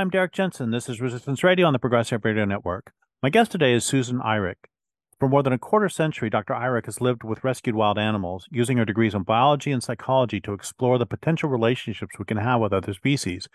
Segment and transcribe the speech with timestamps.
[0.00, 0.70] I'm Derrick Jensen.
[0.70, 2.94] This is Resistance Radio on the Progressive Radio Network.
[3.22, 4.54] My guest today is Susan Eirich.
[5.18, 6.54] For more than a quarter century, Dr.
[6.54, 10.54] Eirich has lived with rescued wild animals, using her degrees in biology and psychology to
[10.54, 13.46] explore the potential relationships we can have with other species.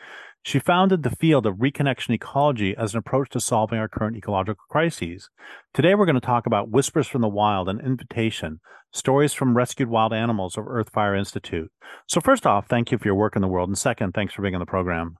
[0.44, 4.66] She founded the field of reconnection ecology as an approach to solving our current ecological
[4.70, 5.32] crises.
[5.74, 8.60] Today, we're going to talk about Whispers from the Wild, an invitation,
[8.94, 11.72] stories from rescued wild animals of Earthfire Institute.
[12.08, 13.70] So, first off, thank you for your work in the world.
[13.70, 15.18] And second, thanks for being on the program.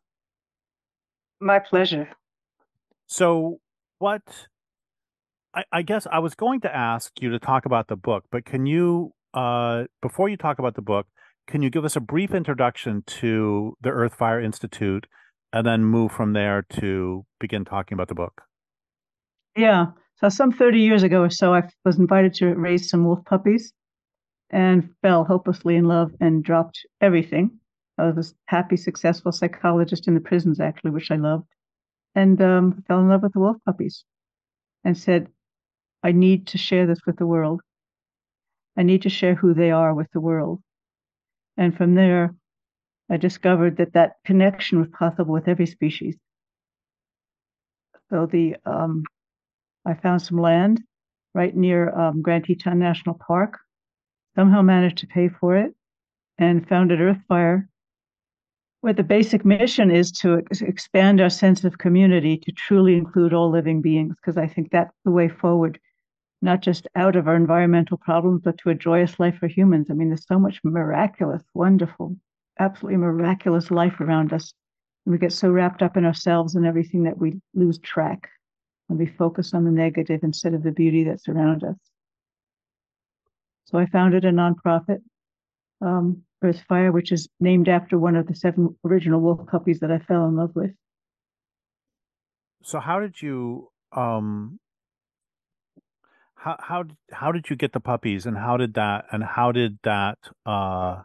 [1.40, 2.10] My pleasure.
[3.08, 3.60] So,
[4.00, 4.48] what
[5.54, 8.46] I, I guess I was going to ask you to talk about the book, but
[8.46, 11.08] can you, uh, before you talk about the book,
[11.48, 15.08] can you give us a brief introduction to the Earth Fire Institute
[15.54, 18.42] and then move from there to begin talking about the book?
[19.56, 19.88] Yeah.
[20.16, 23.74] So, some 30 years ago or so, I was invited to raise some wolf puppies
[24.50, 27.60] and fell hopelessly in love and dropped everything.
[27.98, 31.48] I was a happy, successful psychologist in the prisons, actually, which I loved,
[32.14, 34.04] and um, fell in love with the wolf puppies
[34.84, 35.28] and said,
[36.04, 37.62] I need to share this with the world.
[38.78, 40.62] I need to share who they are with the world.
[41.58, 42.36] And from there,
[43.10, 46.18] I discovered that that connection was possible with every species.
[48.10, 49.04] So the um,
[49.86, 50.84] I found some land
[51.34, 53.60] right near um, Grand Teton National Park.
[54.36, 55.74] Somehow managed to pay for it,
[56.38, 57.68] and founded Earthfire,
[58.86, 63.34] where the basic mission is to ex- expand our sense of community to truly include
[63.34, 64.16] all living beings.
[64.16, 65.80] Because I think that's the way forward
[66.44, 69.88] not just out of our environmental problems, but to a joyous life for humans.
[69.90, 72.16] I mean, there's so much miraculous, wonderful,
[72.60, 74.54] absolutely miraculous life around us.
[75.08, 78.30] And we get so wrapped up in ourselves and everything that we lose track
[78.90, 81.78] and we focus on the negative instead of the beauty that's around us.
[83.64, 85.00] So I founded a nonprofit,
[85.82, 90.00] um, Earthfire, which is named after one of the seven original wolf puppies that I
[90.00, 90.72] fell in love with.
[92.64, 94.60] So how did you um
[96.36, 99.78] how how how did you get the puppies and how did that and how did
[99.84, 101.04] that uh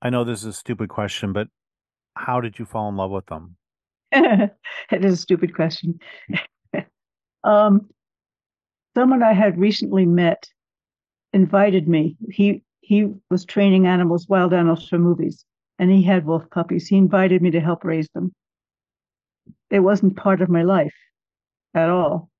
[0.00, 1.48] I know this is a stupid question, but
[2.14, 3.56] how did you fall in love with them?
[4.12, 4.50] it
[4.90, 5.98] is a stupid question.
[7.44, 7.88] um,
[8.96, 10.46] someone I had recently met
[11.32, 12.16] invited me.
[12.30, 15.44] He he was training animals, wild animals for movies,
[15.80, 16.86] and he had wolf puppies.
[16.86, 18.32] He invited me to help raise them.
[19.70, 20.94] It wasn't part of my life
[21.74, 22.30] at all.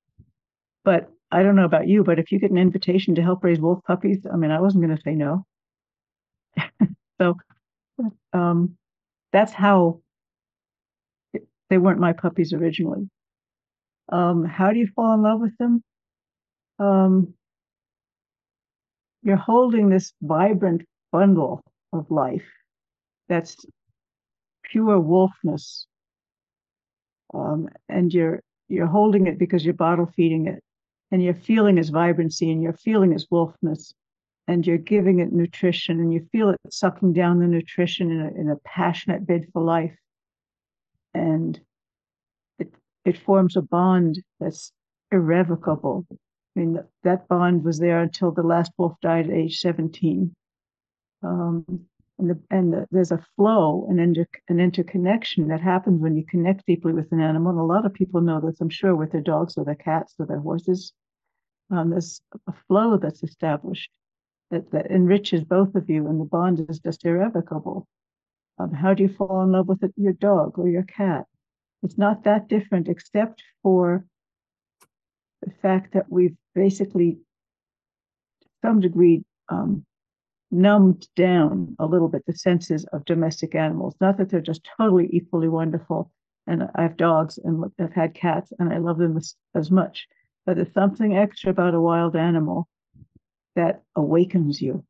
[0.85, 3.59] But I don't know about you, but if you get an invitation to help raise
[3.59, 5.45] wolf puppies, I mean, I wasn't going to say no.
[7.21, 7.37] so
[8.33, 8.77] um,
[9.33, 10.01] that's how
[11.71, 13.11] they weren't my puppies originally.
[14.13, 15.83] Um, how do you fall in love with them?
[16.79, 17.35] Um,
[19.27, 21.61] you're holding this vibrant bundle
[21.93, 22.47] of life
[23.29, 23.67] that's
[24.63, 25.87] pure wolfness,
[27.35, 30.63] um, and you're you're holding it because you're bottle feeding it
[31.11, 33.93] and you're feeling its vibrancy and you're feeling its wolfness
[34.47, 38.41] and you're giving it nutrition and you feel it sucking down the nutrition in a,
[38.41, 39.97] in a passionate bid for life.
[41.15, 41.59] And
[42.61, 42.73] it
[43.05, 44.71] it forms a bond that's
[45.11, 46.07] irrevocable
[46.57, 50.35] i mean that bond was there until the last wolf died at age 17
[51.23, 51.87] um,
[52.19, 56.25] and the, and the, there's a flow and inter, an interconnection that happens when you
[56.25, 57.51] connect deeply with an animal.
[57.51, 60.15] And a lot of people know this, I'm sure, with their dogs or their cats
[60.19, 60.93] or their horses.
[61.71, 63.91] Um, there's a flow that's established
[64.51, 67.87] that, that enriches both of you, and the bond is just irrevocable.
[68.59, 71.25] Um, how do you fall in love with it, your dog or your cat?
[71.83, 74.07] It's not that different, except for
[75.43, 77.19] the fact that we've basically,
[78.43, 79.85] to some degree, um,
[80.51, 83.95] numbed down a little bit the senses of domestic animals.
[84.01, 86.11] Not that they're just totally equally wonderful.
[86.47, 90.07] And I have dogs and I've had cats and I love them as, as much.
[90.45, 92.69] But there's something extra about a wild animal
[93.57, 94.85] that awakens you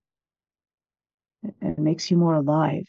[1.62, 2.86] and makes you more alive.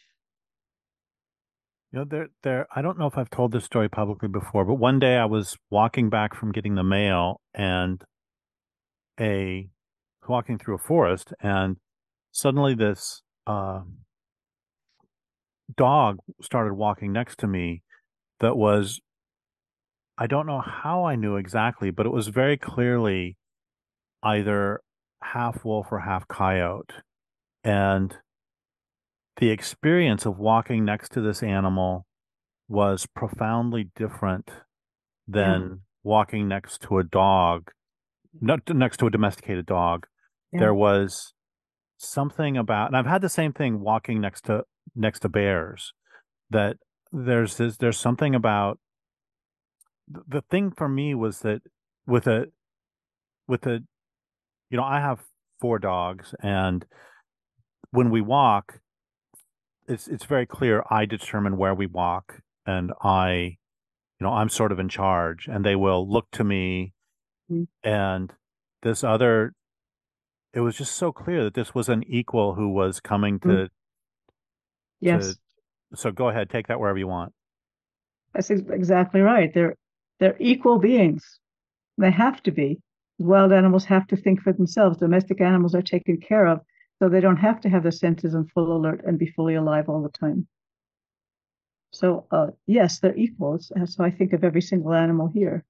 [1.92, 2.66] You know, there, there.
[2.74, 5.56] I don't know if I've told this story publicly before, but one day I was
[5.70, 8.02] walking back from getting the mail, and
[9.18, 9.70] a
[10.28, 11.76] walking through a forest, and
[12.30, 13.80] suddenly this uh,
[15.76, 17.82] dog started walking next to me
[18.40, 19.00] that was
[20.18, 23.36] I don't know how I knew exactly, but it was very clearly
[24.22, 24.80] either
[25.22, 26.92] half wolf or half coyote.
[27.62, 28.16] And
[29.38, 32.06] the experience of walking next to this animal
[32.68, 34.50] was profoundly different
[35.26, 35.76] than yeah.
[36.02, 37.70] walking next to a dog,
[38.40, 40.06] not next to a domesticated dog.
[40.52, 40.60] Yeah.
[40.60, 41.32] There was
[41.98, 44.62] something about and I've had the same thing walking next to
[44.94, 45.92] next to bears
[46.50, 46.76] that
[47.12, 48.78] there's this there's something about
[50.06, 51.60] the thing for me was that
[52.06, 52.46] with a
[53.48, 53.80] with a
[54.70, 55.20] you know i have
[55.60, 56.86] four dogs and
[57.90, 58.80] when we walk
[59.88, 63.56] it's it's very clear i determine where we walk and i
[64.18, 66.92] you know i'm sort of in charge and they will look to me
[67.50, 67.64] mm-hmm.
[67.88, 68.32] and
[68.82, 69.52] this other
[70.54, 73.64] it was just so clear that this was an equal who was coming to mm-hmm.
[75.00, 75.34] yes
[75.90, 77.32] to, so go ahead take that wherever you want
[78.34, 79.74] that's exactly right they're
[80.20, 81.38] they're equal beings
[81.96, 82.80] they have to be
[83.18, 84.98] wild animals have to think for themselves.
[84.98, 86.60] Domestic animals are taken care of,
[86.98, 89.88] so they don't have to have the senses in full alert and be fully alive
[89.88, 90.46] all the time.
[91.92, 93.72] So, uh, yes, they're equals.
[93.86, 95.64] So I think of every single animal here.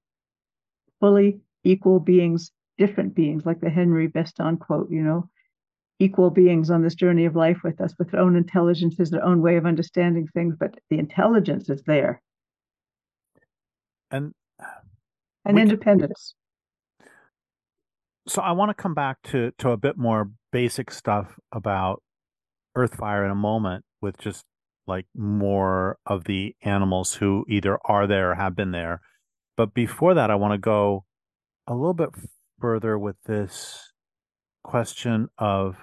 [0.99, 5.29] Fully equal beings, different beings, like the Henry Beston quote, you know,
[5.99, 9.41] equal beings on this journey of life with us, with their own intelligences, their own
[9.41, 12.21] way of understanding things, but the intelligence is there.
[14.11, 14.33] And
[15.45, 16.35] and independence
[18.29, 22.01] so I want to come back to to a bit more basic stuff about
[22.77, 24.45] Earthfire in a moment with just
[24.87, 29.01] like more of the animals who either are there or have been there.
[29.57, 31.05] But before that, I want to go
[31.67, 32.09] a little bit
[32.59, 33.91] further with this
[34.63, 35.75] question of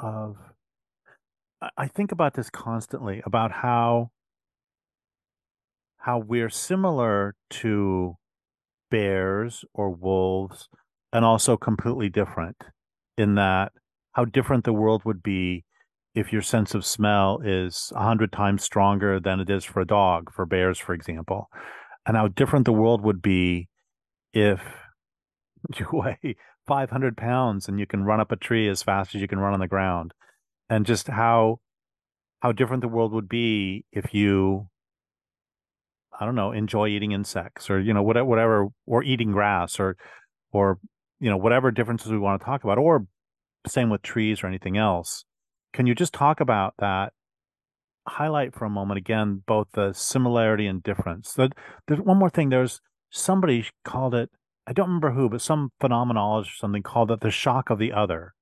[0.00, 0.36] of
[1.76, 4.10] I think about this constantly about how
[5.98, 8.16] how we're similar to
[8.90, 10.68] bears or wolves
[11.12, 12.56] and also completely different
[13.16, 13.72] in that
[14.12, 15.64] how different the world would be
[16.14, 19.86] if your sense of smell is a hundred times stronger than it is for a
[19.86, 21.48] dog, for bears, for example,
[22.06, 23.68] and how different the world would be
[24.32, 24.60] if
[25.78, 26.36] you weigh
[26.66, 29.54] 500 pounds and you can run up a tree as fast as you can run
[29.54, 30.12] on the ground,
[30.68, 31.60] and just how
[32.40, 34.68] how different the world would be if you
[36.20, 39.96] I don't know, enjoy eating insects or, you know, whatever, whatever, or eating grass or,
[40.50, 40.78] or,
[41.20, 43.06] you know, whatever differences we want to talk about, or
[43.66, 45.24] same with trees or anything else.
[45.72, 47.12] Can you just talk about that?
[48.06, 51.34] Highlight for a moment again both the similarity and difference.
[51.34, 52.48] There's one more thing.
[52.48, 52.80] There's
[53.10, 54.30] somebody called it.
[54.66, 57.92] I don't remember who, but some phenomenologist or something called it the shock of the
[57.92, 58.32] other,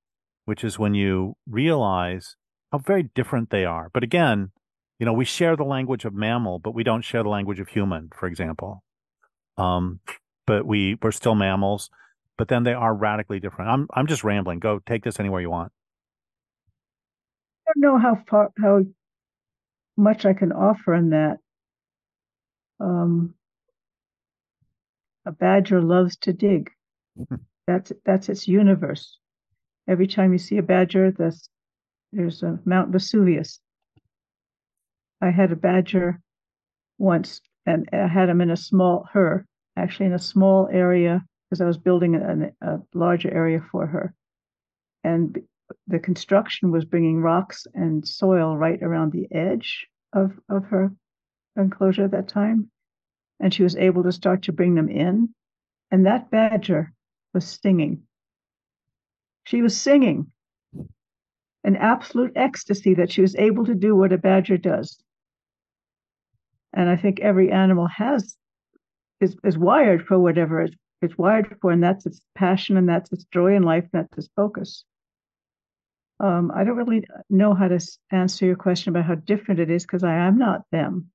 [0.44, 2.36] which is when you realize
[2.72, 3.90] how very different they are.
[3.92, 4.52] But again,
[4.98, 7.68] you know, we share the language of mammal, but we don't share the language of
[7.68, 8.82] human, for example.
[9.58, 10.00] Um,
[10.46, 11.90] but we we're still mammals,
[12.38, 13.70] but then they are radically different.
[13.70, 14.58] I'm I'm just rambling.
[14.58, 15.72] Go take this anywhere you want.
[17.66, 18.82] I don't know how far how
[19.96, 21.38] much I can offer in that.
[22.78, 23.34] Um,
[25.26, 26.70] a badger loves to dig.
[27.66, 29.18] that's that's its universe.
[29.88, 31.48] Every time you see a badger, there's
[32.12, 33.60] there's a Mount Vesuvius
[35.20, 36.20] I had a badger
[36.98, 39.46] once, and I had him in a small her
[39.76, 44.14] actually in a small area because I was building a, a larger area for her,
[45.04, 45.38] and
[45.86, 50.92] the construction was bringing rocks and soil right around the edge of of her
[51.56, 52.70] enclosure at that time,
[53.40, 55.34] and she was able to start to bring them in,
[55.90, 56.92] and that badger
[57.32, 58.02] was singing.
[59.44, 60.32] She was singing
[61.64, 65.02] an absolute ecstasy that she was able to do what a badger does.
[66.72, 68.36] And I think every animal has
[69.20, 73.12] is is wired for whatever it's, it's wired for, and that's its passion, and that's
[73.12, 74.84] its joy in life, and that's its focus.
[76.18, 77.78] Um, I don't really know how to
[78.10, 81.10] answer your question about how different it is because I am not them.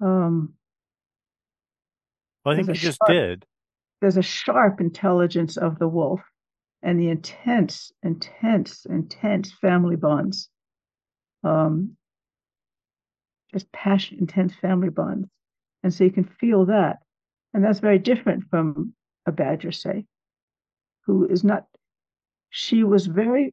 [0.00, 0.54] Um,
[2.44, 3.44] well, I think you just sharp, did.
[4.00, 6.20] There's a sharp intelligence of the wolf
[6.82, 10.48] and the intense, intense, intense family bonds
[11.44, 11.96] um,
[13.52, 15.28] just passion, intense family bonds.
[15.82, 16.98] And so you can feel that.
[17.54, 18.94] And that's very different from
[19.26, 20.06] a badger, say,
[21.06, 21.66] who is not,
[22.50, 23.52] she was very,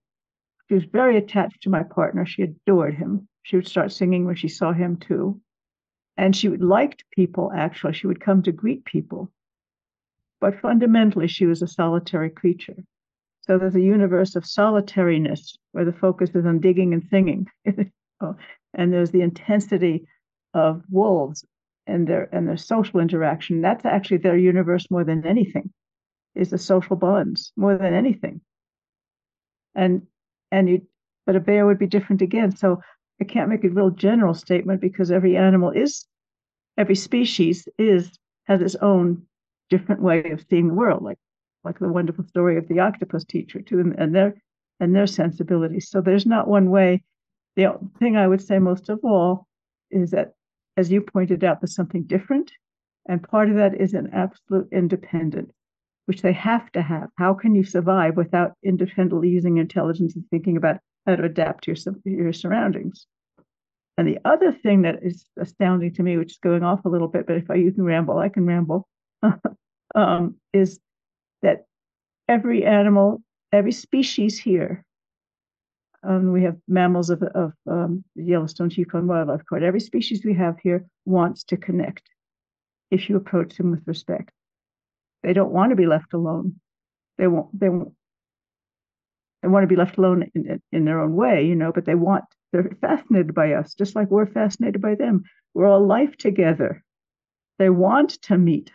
[0.68, 2.26] she was very attached to my partner.
[2.26, 3.28] She adored him.
[3.44, 5.42] She would start singing when she saw him too.
[6.18, 7.94] And she liked people, actually.
[7.94, 9.32] She would come to greet people.
[10.40, 12.84] But fundamentally, she was a solitary creature.
[13.42, 17.48] So there's a universe of solitariness where the focus is on digging and singing.
[18.22, 18.36] oh,
[18.74, 20.06] and there's the intensity
[20.54, 21.46] of wolves
[21.88, 23.62] and their and their social interaction.
[23.62, 25.72] That's actually their universe more than anything,
[26.36, 28.42] is the social bonds more than anything.
[29.76, 30.04] And
[30.52, 30.88] and you,
[31.26, 32.56] but a bear would be different again.
[32.56, 32.82] So
[33.22, 36.06] I can't make a real general statement because every animal is,
[36.78, 38.12] every species is
[38.46, 39.24] has its own
[39.70, 41.20] different way of seeing the world, like
[41.64, 44.36] like the wonderful story of the octopus teacher too, and, and their
[44.80, 45.90] and their sensibilities.
[45.90, 47.04] So there's not one way
[47.56, 49.48] the thing I would say most of all
[49.92, 50.34] is that,
[50.78, 52.52] as you pointed out, there's something different.
[53.08, 55.52] And part of that is an absolute independent,
[56.06, 57.10] which they have to have.
[57.18, 61.74] How can you survive without independently using intelligence and thinking about how to adapt to
[61.74, 63.08] your, your surroundings?
[63.98, 67.10] And the other thing that is astounding to me, which is going off a little
[67.10, 68.88] bit, but if I you can ramble, I can ramble,
[69.96, 70.80] um, is
[71.42, 71.66] that
[72.30, 74.86] every animal, every species here
[76.04, 79.64] um, we have mammals of, of um, the Yellowstone Yukon Wildlife Court.
[79.64, 82.04] Every species we have here wants to connect
[82.90, 84.32] if you approach them with respect.
[85.24, 86.60] They don't want to be left alone.
[87.18, 87.58] They won't.
[87.60, 87.94] They won't.
[89.42, 91.72] They want to be left alone in, in their own way, you know.
[91.74, 92.24] But they want.
[92.54, 95.24] They're fascinated by us, just like we're fascinated by them.
[95.54, 96.84] We're all life together.
[97.58, 98.72] They want to meet.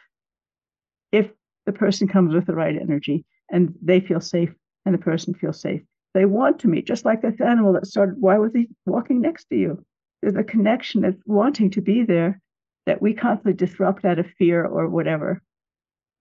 [1.10, 1.30] If
[1.64, 4.52] the person comes with the right energy and they feel safe
[4.84, 5.82] and the person feels safe
[6.14, 8.16] they want to meet, just like this animal that started.
[8.18, 9.84] Why was he walking next to you?
[10.22, 12.40] There's a connection that's wanting to be there
[12.86, 15.42] that we constantly disrupt out of fear or whatever,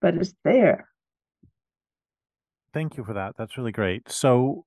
[0.02, 0.90] but it's there.
[2.74, 3.36] Thank you for that.
[3.38, 4.10] That's really great.
[4.10, 4.66] So,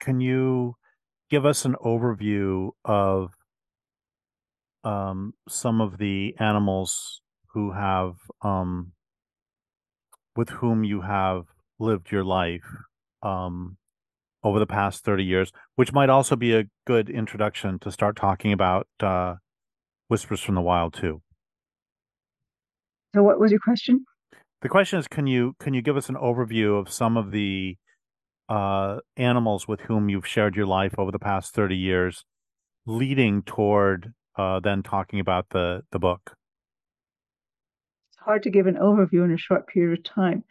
[0.00, 0.74] can you
[1.30, 3.30] give us an overview of
[4.82, 7.20] um, some of the animals
[7.52, 8.92] who have um,
[10.34, 11.44] with whom you have
[11.78, 12.66] lived your life
[13.22, 13.76] um,
[14.46, 18.52] over the past 30 years, which might also be a good introduction to start talking
[18.52, 19.34] about uh,
[20.06, 21.20] Whispers from the Wild too.
[23.12, 24.04] So what was your question?
[24.62, 27.76] The question is can you can you give us an overview of some of the
[28.48, 32.24] uh, animals with whom you've shared your life over the past 30 years
[32.86, 36.36] leading toward uh, then talking about the the book?
[38.12, 40.44] It's hard to give an overview in a short period of time.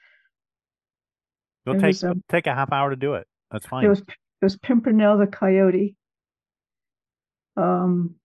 [1.65, 3.25] It'll take um, take a half hour to do it.
[3.55, 3.83] That's fine.
[3.83, 5.95] There was there was Pimpernel the coyote.
[7.55, 8.15] Um,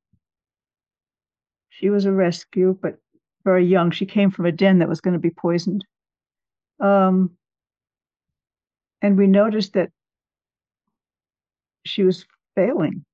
[1.69, 2.97] she was a rescue, but
[3.45, 3.93] very young.
[3.93, 5.85] She came from a den that was going to be poisoned.
[6.81, 7.31] Um,
[9.03, 9.91] and we noticed that
[11.87, 13.05] she was failing.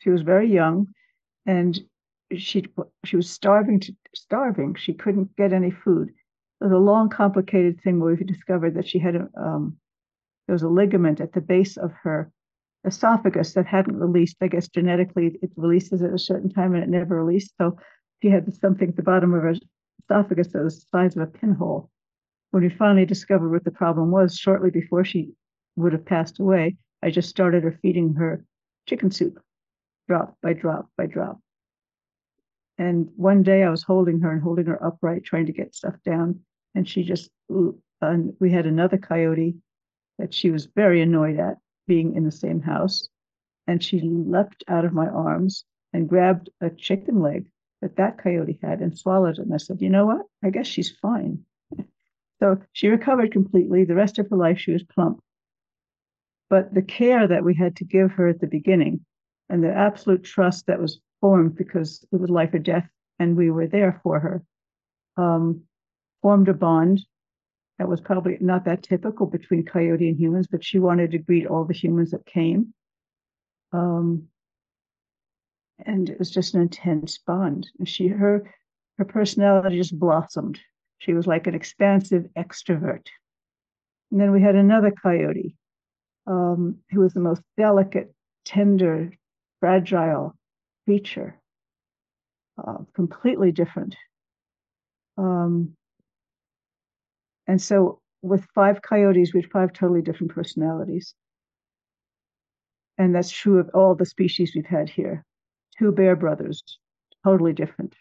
[0.00, 0.88] She was very young,
[1.46, 1.80] and
[2.36, 2.66] she
[3.06, 4.74] she was starving to starving.
[4.74, 6.10] She couldn't get any food.
[6.10, 9.78] It was a long, complicated thing where we discovered that she had a, um,
[10.52, 12.30] there was a ligament at the base of her
[12.84, 14.36] esophagus that hadn't released.
[14.42, 17.54] I guess genetically it releases at a certain time and it never released.
[17.56, 17.78] So
[18.20, 19.54] she had something at the bottom of her
[20.02, 21.90] esophagus that was the size of a pinhole.
[22.50, 25.30] When we finally discovered what the problem was, shortly before she
[25.76, 28.44] would have passed away, I just started her feeding her
[28.86, 29.40] chicken soup,
[30.06, 31.40] drop by drop by drop.
[32.76, 35.94] And one day I was holding her and holding her upright, trying to get stuff
[36.04, 36.40] down.
[36.74, 37.30] And she just,
[38.02, 39.56] and we had another coyote
[40.22, 43.08] that she was very annoyed at being in the same house.
[43.66, 47.50] And she leapt out of my arms and grabbed a chicken leg
[47.80, 49.42] that that coyote had and swallowed it.
[49.42, 50.22] And I said, you know what?
[50.44, 51.40] I guess she's fine.
[52.40, 53.84] so she recovered completely.
[53.84, 55.18] The rest of her life, she was plump.
[56.48, 59.04] But the care that we had to give her at the beginning
[59.48, 62.88] and the absolute trust that was formed because it was life or death
[63.18, 64.44] and we were there for her
[65.16, 65.62] um,
[66.20, 67.00] formed a bond
[67.82, 71.48] that was probably not that typical between coyote and humans, but she wanted to greet
[71.48, 72.72] all the humans that came.
[73.72, 74.28] Um,
[75.84, 77.68] and it was just an intense bond.
[77.80, 78.54] And she her
[78.98, 80.60] her personality just blossomed.
[80.98, 83.08] She was like an expansive extrovert.
[84.12, 85.56] And then we had another coyote
[86.28, 89.10] um, who was the most delicate, tender,
[89.58, 90.36] fragile
[90.84, 91.40] creature,
[92.64, 93.96] uh, completely different.
[95.18, 95.76] Um,
[97.46, 101.14] and so with five coyotes, we had five totally different personalities.
[102.98, 105.24] And that's true of all the species we've had here.
[105.78, 106.62] Two bear brothers,
[107.24, 107.94] totally different.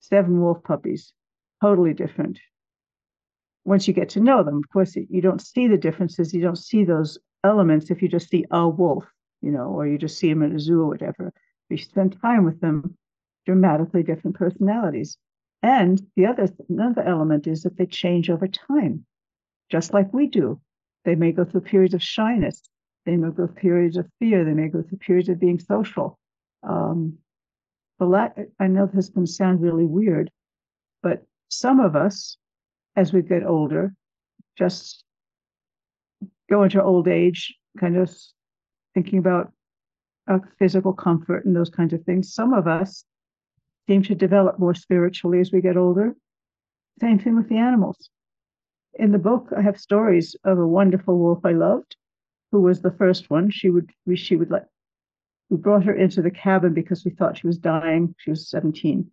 [0.00, 1.12] Seven wolf puppies,
[1.60, 2.40] totally different.
[3.64, 6.32] Once you get to know them, of course, you don't see the differences.
[6.32, 9.04] You don't see those elements if you just see a wolf,
[9.42, 11.32] you know, or you just see them in a zoo or whatever.
[11.68, 12.96] If you spend time with them,
[13.46, 15.18] dramatically different personalities.
[15.62, 19.04] And the other another element is that they change over time,
[19.70, 20.60] just like we do.
[21.04, 22.62] They may go through periods of shyness.
[23.06, 24.44] They may go through periods of fear.
[24.44, 26.18] They may go through periods of being social.
[26.62, 27.18] Um,
[27.98, 30.30] but I know this can sound really weird,
[31.02, 32.36] but some of us,
[32.94, 33.92] as we get older,
[34.56, 35.04] just
[36.48, 38.14] go into old age, kind of
[38.94, 39.52] thinking about
[40.58, 42.34] physical comfort and those kinds of things.
[42.34, 43.04] Some of us
[43.88, 46.14] seem to develop more spiritually as we get older.
[47.00, 48.10] Same thing with the animals.
[48.94, 51.96] In the book, I have stories of a wonderful wolf I loved,
[52.52, 53.50] who was the first one.
[53.50, 54.68] She would she would let
[55.48, 58.14] we brought her into the cabin because we thought she was dying.
[58.18, 59.10] She was 17.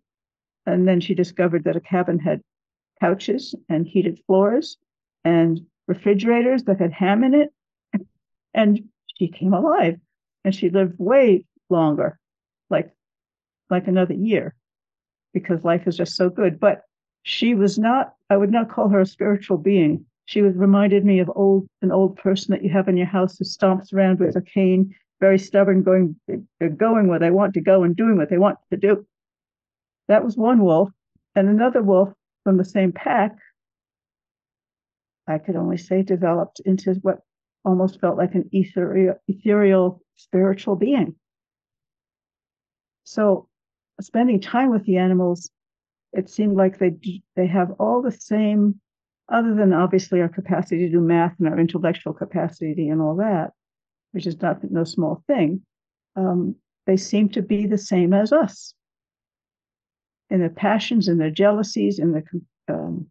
[0.66, 2.42] And then she discovered that a cabin had
[3.00, 4.76] couches and heated floors
[5.24, 7.50] and refrigerators that had ham in it.
[8.52, 9.98] And she came alive
[10.44, 12.18] and she lived way longer,
[12.68, 12.90] like
[13.70, 14.54] like another year,
[15.36, 16.58] because life is just so good.
[16.58, 16.80] But
[17.22, 20.06] she was not, I would not call her a spiritual being.
[20.24, 23.36] She was reminded me of old an old person that you have in your house
[23.36, 27.60] who stomps around with a cane, very stubborn, going uh, going where they want to
[27.60, 29.06] go and doing what they want to do.
[30.08, 30.88] That was one wolf.
[31.34, 32.14] And another wolf
[32.44, 33.36] from the same pack,
[35.28, 37.18] I could only say developed into what
[37.62, 41.14] almost felt like an ethereal, ethereal spiritual being.
[43.04, 43.48] So
[44.00, 45.50] spending time with the animals,
[46.12, 46.96] it seemed like they
[47.34, 48.80] they have all the same,
[49.28, 53.52] other than obviously our capacity to do math and our intellectual capacity and all that,
[54.12, 55.62] which is not no small thing.
[56.14, 58.74] Um, they seem to be the same as us
[60.30, 63.06] in their passions and their jealousies and the um,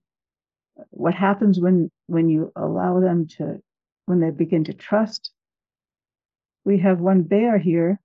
[0.90, 3.62] what happens when when you allow them to
[4.06, 5.32] when they begin to trust.
[6.64, 8.00] We have one bear here,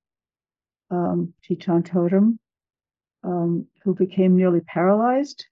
[0.90, 2.38] um, Teton Totem,
[3.22, 5.46] um, who became nearly paralyzed.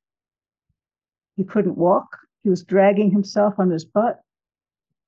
[1.36, 2.18] He couldn't walk.
[2.42, 4.20] He was dragging himself on his butt.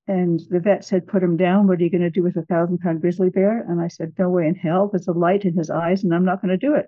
[0.07, 1.67] And the vet said, Put him down.
[1.67, 3.65] What are you going to do with a thousand pound grizzly bear?
[3.69, 4.89] And I said, No way in hell.
[4.89, 6.87] There's a light in his eyes, and I'm not going to do it.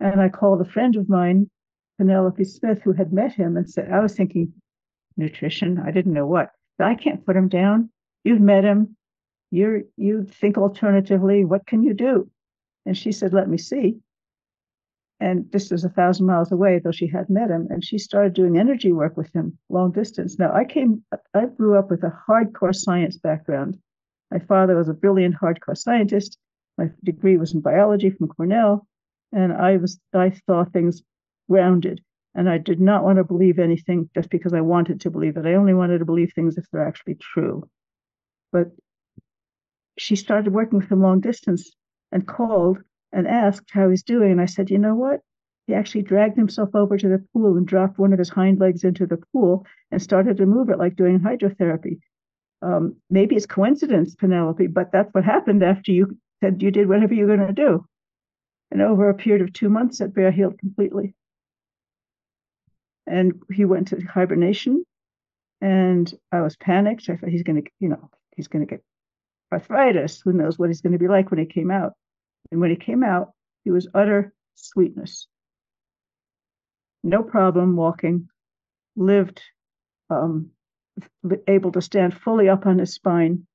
[0.00, 1.50] And I called a friend of mine,
[1.98, 4.52] Penelope Smith, who had met him and said, I was thinking
[5.16, 5.78] nutrition.
[5.78, 6.50] I didn't know what.
[6.78, 7.90] I can't put him down.
[8.24, 8.96] You've met him.
[9.50, 11.44] You're you think alternatively.
[11.44, 12.30] What can you do?
[12.84, 14.00] And she said, Let me see
[15.18, 18.34] and this was a thousand miles away, though she had met him, and she started
[18.34, 20.38] doing energy work with him long distance.
[20.38, 21.02] Now, I came,
[21.34, 23.78] I grew up with a hardcore science background.
[24.30, 26.38] My father was a brilliant hardcore scientist.
[26.76, 28.86] My degree was in biology from Cornell,
[29.32, 31.02] and I was, I saw things
[31.48, 32.02] grounded,
[32.34, 35.46] and I did not want to believe anything just because I wanted to believe it.
[35.46, 37.68] I only wanted to believe things if they're actually true.
[38.52, 38.68] But
[39.96, 41.72] she started working with him long distance
[42.12, 42.78] and called
[43.12, 44.32] and asked how he's doing.
[44.32, 45.20] And I said, you know what?
[45.66, 48.84] He actually dragged himself over to the pool and dropped one of his hind legs
[48.84, 51.98] into the pool and started to move it like doing hydrotherapy.
[52.62, 57.14] Um, maybe it's coincidence, Penelope, but that's what happened after you said you did whatever
[57.14, 57.84] you're going to do.
[58.70, 61.14] And over a period of two months, that bear healed completely.
[63.06, 64.84] And he went to hibernation,
[65.60, 67.08] and I was panicked.
[67.08, 68.82] I thought he's going to, you know, he's going to get
[69.52, 70.20] arthritis.
[70.24, 71.92] Who knows what he's going to be like when he came out?
[72.50, 73.32] And when he came out,
[73.64, 75.26] he was utter sweetness.
[77.02, 78.28] No problem walking,
[78.96, 79.42] lived
[80.10, 80.50] um,
[81.46, 83.46] able to stand fully up on his spine.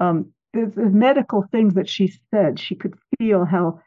[0.00, 3.80] Um, the, the, medical things that she said, she could feel how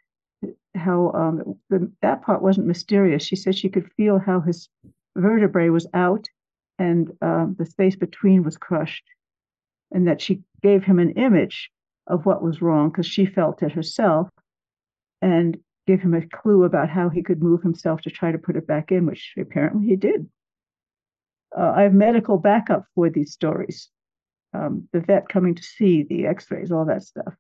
[0.76, 3.24] how um, the, that part wasn't mysterious.
[3.24, 4.70] She said she could feel how his
[5.16, 6.26] vertebrae was out
[6.78, 9.04] and uh, the space between was crushed,
[9.92, 11.70] and that she gave him an image
[12.10, 14.28] of what was wrong because she felt it herself
[15.22, 18.56] and give him a clue about how he could move himself to try to put
[18.56, 20.28] it back in, which apparently he did.
[21.58, 23.90] Uh, I have medical backup for these stories.
[24.54, 27.34] Um, the vet coming to see the x-rays, all that stuff.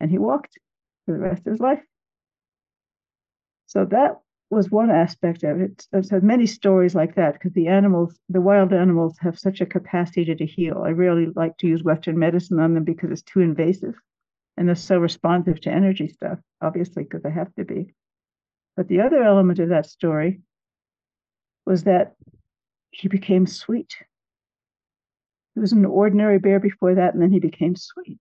[0.00, 0.58] And he walked
[1.04, 1.82] for the rest of his life.
[3.66, 4.16] So that
[4.50, 5.86] was one aspect of it.
[5.92, 9.66] I've had many stories like that because the animals, the wild animals, have such a
[9.66, 10.82] capacity to heal.
[10.84, 13.94] I really like to use Western medicine on them because it's too invasive
[14.56, 17.94] and they're so responsive to energy stuff, obviously, because they have to be.
[18.76, 20.40] But the other element of that story
[21.66, 22.14] was that
[22.90, 23.96] he became sweet.
[25.54, 28.18] He was an ordinary bear before that, and then he became sweet.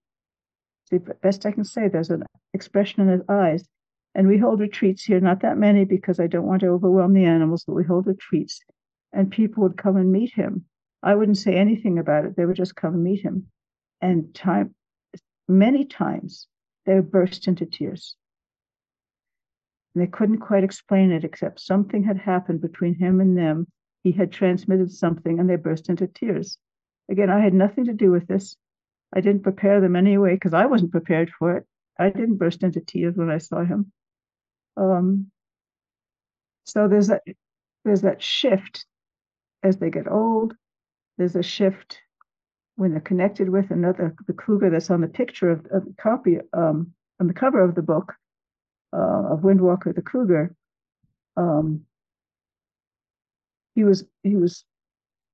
[0.89, 3.67] See, best I can say, there's an expression in his eyes
[4.15, 7.26] and we hold retreats here, not that many because I don't want to overwhelm the
[7.26, 8.60] animals, but we hold retreats.
[9.12, 10.65] And people would come and meet him.
[11.02, 12.36] I wouldn't say anything about it.
[12.36, 13.47] They would just come and meet him.
[14.02, 14.76] And time
[15.47, 16.47] many times
[16.86, 18.15] they would burst into tears.
[19.93, 23.67] And they couldn't quite explain it except something had happened between him and them.
[24.04, 26.58] He had transmitted something and they burst into tears.
[27.10, 28.56] Again, I had nothing to do with this.
[29.13, 31.65] I didn't prepare them anyway because I wasn't prepared for it.
[31.99, 33.91] I didn't burst into tears when I saw him.
[34.77, 35.31] Um,
[36.65, 37.21] so there's that
[37.83, 38.86] there's that shift
[39.63, 40.53] as they get old.
[41.17, 41.99] There's a shift
[42.75, 46.38] when they're connected with another the cougar that's on the picture of, of the copy
[46.53, 48.13] um, on the cover of the book
[48.93, 50.55] uh, of Windwalker the cougar.
[51.38, 51.86] Um,
[53.75, 54.63] he was he was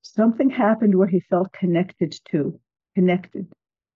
[0.02, 2.60] something happened where he felt connected to
[2.96, 3.48] connected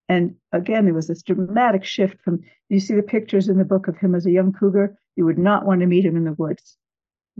[0.09, 3.87] And again, there was this dramatic shift from you see the pictures in the book
[3.87, 4.97] of him as a young cougar.
[5.15, 6.77] You would not want to meet him in the woods.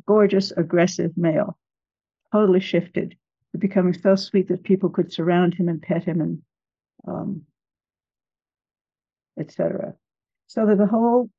[0.06, 1.58] Gorgeous, aggressive male,
[2.32, 3.16] totally shifted,
[3.58, 6.42] becoming so sweet that people could surround him and pet him and
[7.08, 7.44] um,
[9.40, 9.96] etc.
[10.48, 11.30] So that the whole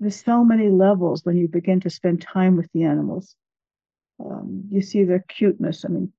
[0.00, 3.34] there's so many levels when you begin to spend time with the animals.
[4.24, 5.84] Um, you see their cuteness.
[5.84, 6.12] I mean,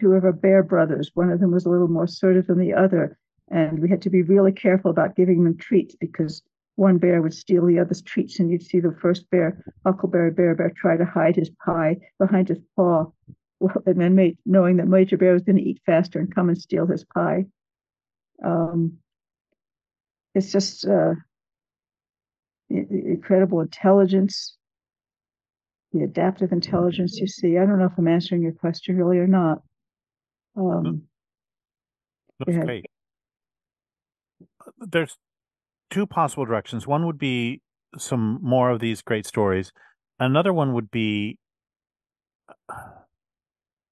[0.00, 2.74] two of our bear brothers, one of them was a little more assertive than the
[2.74, 3.18] other,
[3.50, 6.42] and we had to be really careful about giving them treats because
[6.76, 10.54] one bear would steal the other's treats, and you'd see the first bear, Huckleberry Bear
[10.54, 13.06] Bear, try to hide his pie behind his paw,
[13.86, 16.86] and then knowing that Major Bear was going to eat faster and come and steal
[16.86, 17.46] his pie.
[18.44, 18.98] Um,
[20.36, 21.14] it's just uh,
[22.70, 24.56] incredible intelligence,
[25.92, 27.58] the adaptive intelligence you see.
[27.58, 29.62] I don't know if I'm answering your question really or not.
[30.56, 31.02] Um,
[32.38, 32.86] That's great.
[34.80, 35.16] There's
[35.90, 36.86] two possible directions.
[36.86, 37.62] One would be
[37.96, 39.72] some more of these great stories.
[40.18, 41.38] Another one would be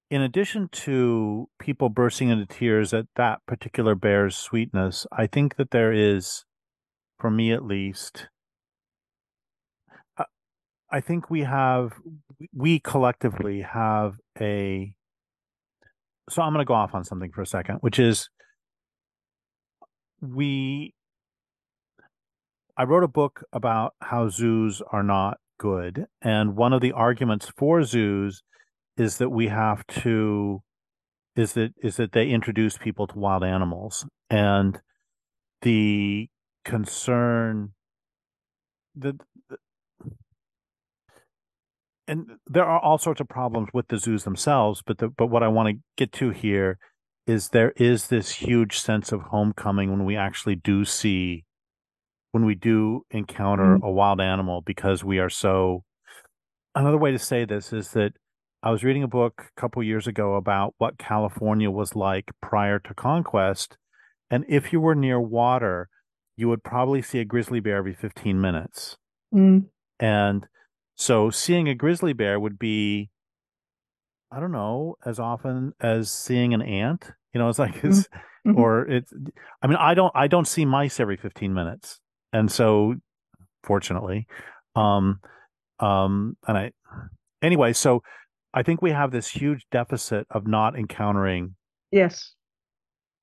[0.09, 5.71] in addition to people bursting into tears at that particular bear's sweetness, I think that
[5.71, 6.45] there is,
[7.19, 8.29] for me at least,
[10.17, 10.23] uh,
[10.89, 11.93] I think we have,
[12.53, 14.93] we collectively have a.
[16.29, 18.29] So I'm going to go off on something for a second, which is
[20.21, 20.93] we.
[22.75, 26.05] I wrote a book about how zoos are not good.
[26.21, 28.43] And one of the arguments for zoos
[28.97, 30.61] is that we have to
[31.35, 34.81] is that is that they introduce people to wild animals and
[35.61, 36.27] the
[36.65, 37.73] concern
[38.95, 39.15] that
[42.07, 45.43] and there are all sorts of problems with the zoos themselves but the, but what
[45.43, 46.79] I want to get to here
[47.27, 51.45] is there is this huge sense of homecoming when we actually do see
[52.31, 53.85] when we do encounter mm-hmm.
[53.85, 55.83] a wild animal because we are so
[56.73, 58.13] another way to say this is that
[58.63, 62.79] I was reading a book a couple years ago about what California was like prior
[62.79, 63.77] to conquest.
[64.31, 65.89] And if you were near water,
[66.35, 68.97] you would probably see a grizzly bear every 15 minutes.
[69.33, 69.65] Mm.
[69.99, 70.47] And
[70.95, 73.09] so seeing a grizzly bear would be,
[74.31, 77.11] I don't know, as often as seeing an ant.
[77.33, 77.87] You know, it's like mm-hmm.
[77.87, 78.07] it's,
[78.45, 78.59] mm-hmm.
[78.59, 79.13] or it's,
[79.61, 81.99] I mean, I don't, I don't see mice every 15 minutes.
[82.33, 82.95] And so
[83.63, 84.27] fortunately,
[84.75, 85.19] um,
[85.79, 86.71] um, and I,
[87.41, 88.01] anyway, so
[88.53, 91.55] I think we have this huge deficit of not encountering
[91.91, 92.33] yes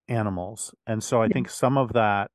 [0.08, 0.74] animals.
[0.86, 2.30] And so I think some of that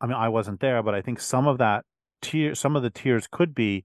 [0.00, 1.84] I mean I wasn't there, but I think some of that
[2.22, 3.84] tear some of the tears could be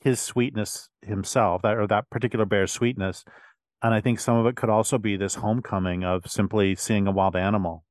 [0.00, 3.24] his sweetness himself, that or that particular bear's sweetness.
[3.82, 7.12] And I think some of it could also be this homecoming of simply seeing a
[7.12, 7.84] wild animal.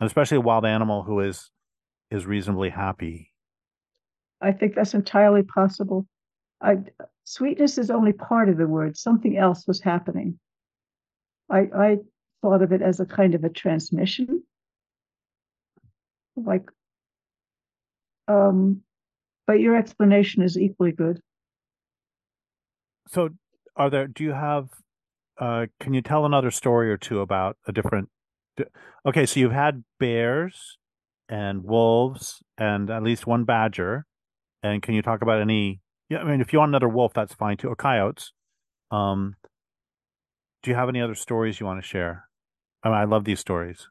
[0.00, 1.50] And especially a wild animal who is
[2.10, 3.32] is reasonably happy.
[4.40, 6.06] I think that's entirely possible.
[6.60, 6.78] I
[7.24, 8.96] sweetness is only part of the word.
[8.96, 10.38] Something else was happening.
[11.50, 11.96] I, I
[12.42, 14.42] thought of it as a kind of a transmission.
[16.36, 16.70] Like,
[18.28, 18.82] um,
[19.46, 21.20] but your explanation is equally good.
[23.08, 23.30] So,
[23.76, 24.68] are there, do you have,
[25.38, 28.08] uh, can you tell another story or two about a different,
[29.04, 30.78] okay, so you've had bears
[31.28, 34.06] and wolves and at least one badger.
[34.62, 37.34] And can you talk about any yeah, I mean, if you want another wolf, that's
[37.34, 38.32] fine too, or coyotes.
[38.90, 39.34] Um,
[40.62, 42.28] do you have any other stories you want to share?
[42.82, 43.88] I, mean, I love these stories.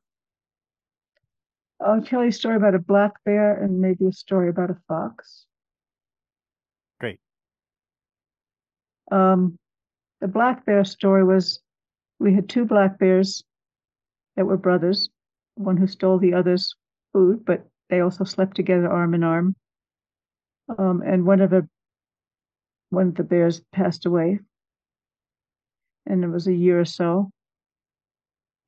[1.86, 4.78] I'll tell you a story about a black bear and maybe a story about a
[4.88, 5.46] fox.
[7.02, 7.20] Great.
[9.12, 9.58] Um,
[10.22, 11.60] the black bear story was
[12.20, 13.44] we had two black bears
[14.36, 15.10] that were brothers,
[15.56, 16.76] one who stole the other's
[17.14, 19.56] food, but they also slept together arm in arm.
[20.78, 21.68] Um, and one of the
[22.90, 24.40] one of the bears passed away.
[26.06, 27.30] And it was a year or so.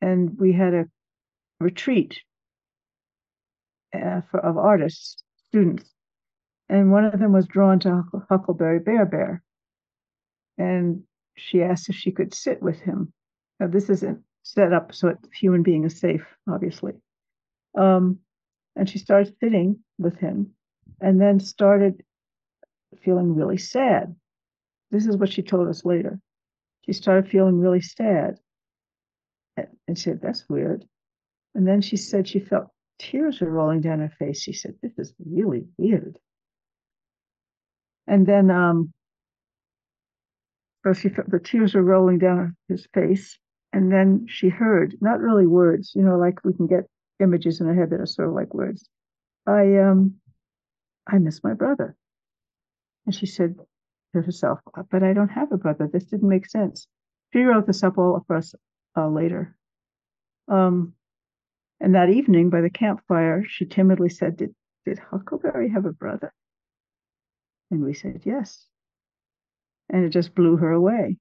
[0.02, 0.86] And we had a
[1.60, 2.20] retreat
[3.94, 5.90] uh, for, of artists, students.
[6.70, 9.44] And one of them was drawn to Huckleberry Bear Bear.
[10.58, 11.04] And
[11.36, 13.14] she asked if she could sit with him.
[13.60, 16.94] Now, this isn't set up so a human being is safe, obviously.
[17.78, 18.20] Um,
[18.76, 20.52] and she started sitting with him
[21.02, 22.04] and then started
[23.04, 24.16] feeling really sad.
[24.92, 26.20] This is what she told us later.
[26.86, 28.40] She started feeling really sad.
[29.88, 30.86] And said, That's weird.
[31.56, 34.42] And then she said she felt tears were rolling down her face.
[34.42, 36.20] She said, This is really weird.
[38.06, 38.94] And then um,
[40.84, 43.38] so she felt the tears were rolling down his face.
[43.74, 46.86] And then she heard, not really words, you know, like we can get
[47.20, 48.88] images in our head that are sort of like words.
[49.46, 50.16] I um
[51.08, 51.96] I miss my brother.
[53.06, 53.56] And she said
[54.14, 54.60] to herself,
[54.92, 55.90] but I don't have a brother.
[55.92, 56.88] This didn't make sense.
[57.34, 58.54] She wrote this up all for us
[58.96, 59.56] uh, later.
[60.48, 60.94] Um,
[61.80, 66.34] and that evening by the campfire, she timidly said, Did did Huckleberry have a brother?
[67.70, 68.66] And we said yes.
[69.90, 71.18] And it just blew her away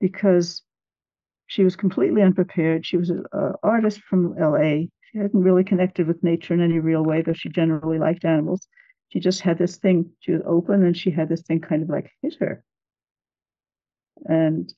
[0.00, 0.62] because
[1.46, 2.86] she was completely unprepared.
[2.86, 3.24] She was an
[3.62, 4.86] artist from LA.
[5.10, 8.68] She hadn't really connected with nature in any real way, though she generally liked animals.
[9.08, 11.88] She just had this thing, she was open and she had this thing kind of
[11.88, 12.62] like hit her.
[14.26, 14.72] And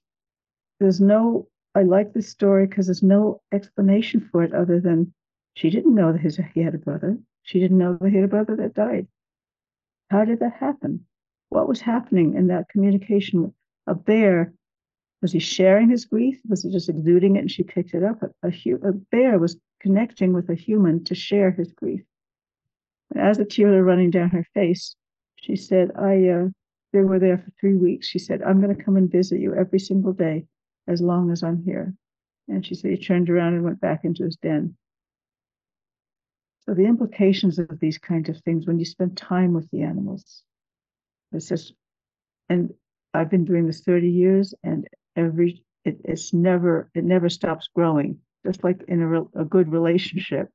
[0.81, 5.13] there's no, I like this story because there's no explanation for it other than
[5.55, 7.19] she didn't know that his, he had a brother.
[7.43, 9.07] She didn't know that he had a brother that died.
[10.11, 11.05] How did that happen?
[11.53, 13.43] What was happening in that communication?
[13.43, 13.53] With
[13.87, 14.55] a bear
[15.21, 16.41] was he sharing his grief?
[16.49, 18.23] Was he just exuding it and she picked it up?
[18.23, 22.03] A, a, a bear was connecting with a human to share his grief.
[23.11, 24.97] And as the tears were running down her face,
[25.37, 26.49] she said, I, uh,
[26.93, 28.09] they were there for three weeks.
[28.09, 30.47] She said, I'm going to come and visit you every single day
[30.89, 31.95] as long as I'm here.
[32.49, 34.77] And she said he turned around and went back into his den.
[36.65, 40.43] So the implications of these kinds of things when you spend time with the animals,
[41.33, 41.75] it's just,
[42.49, 42.73] and
[43.15, 48.19] I've been doing this 30 years and every it, it's never it never stops growing.
[48.47, 50.49] Just like in a, re, a good relationship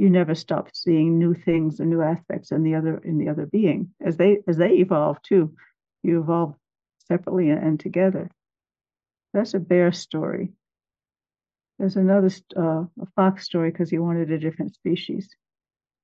[0.00, 3.44] you never stop seeing new things and new aspects in the other in the other
[3.44, 5.52] being as they as they evolve too.
[6.02, 6.54] You evolve
[7.06, 8.30] separately and, together.
[9.34, 10.54] That's a bear story.
[11.78, 15.28] There's another uh, a fox story because he wanted a different species.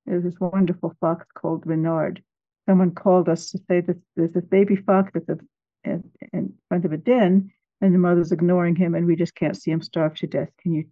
[0.04, 2.22] There's this wonderful fox called renard
[2.66, 5.38] someone called us to say that there's this baby fox at the
[5.84, 7.50] in, in front of a den
[7.80, 10.50] and the mother's ignoring him and we just can't see him starve to death.
[10.60, 10.84] Can you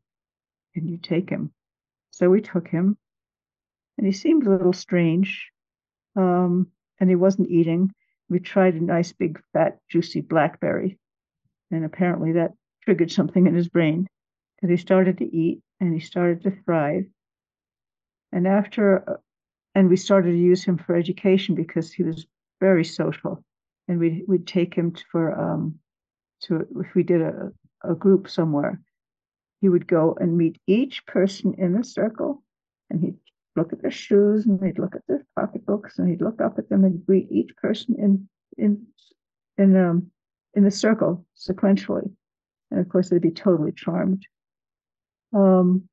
[0.74, 1.52] can you take him?
[2.10, 2.96] So we took him
[3.98, 5.50] and he seemed a little strange
[6.16, 6.68] um,
[7.00, 7.92] and he wasn't eating.
[8.28, 10.98] We tried a nice big fat juicy blackberry
[11.70, 12.52] and apparently that
[12.84, 14.06] triggered something in his brain
[14.56, 17.04] because he started to eat and he started to thrive.
[18.32, 19.20] And after
[19.74, 22.26] and we started to use him for education because he was
[22.60, 23.42] very social
[23.88, 25.74] and we'd, we'd take him for um,
[26.40, 28.80] to if we did a, a group somewhere,
[29.60, 32.42] he would go and meet each person in the circle
[32.90, 33.16] and he'd
[33.56, 36.68] look at their shoes and he'd look at their pocketbooks and he'd look up at
[36.68, 38.86] them and greet each person in in
[39.58, 40.10] in um
[40.54, 42.10] in the circle sequentially.
[42.70, 44.26] And of course they'd be totally charmed.
[45.32, 45.88] Um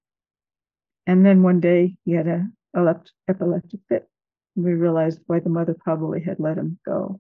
[1.08, 4.08] and then one day he had a epileptic fit.
[4.56, 7.20] We realized why the mother probably had let him go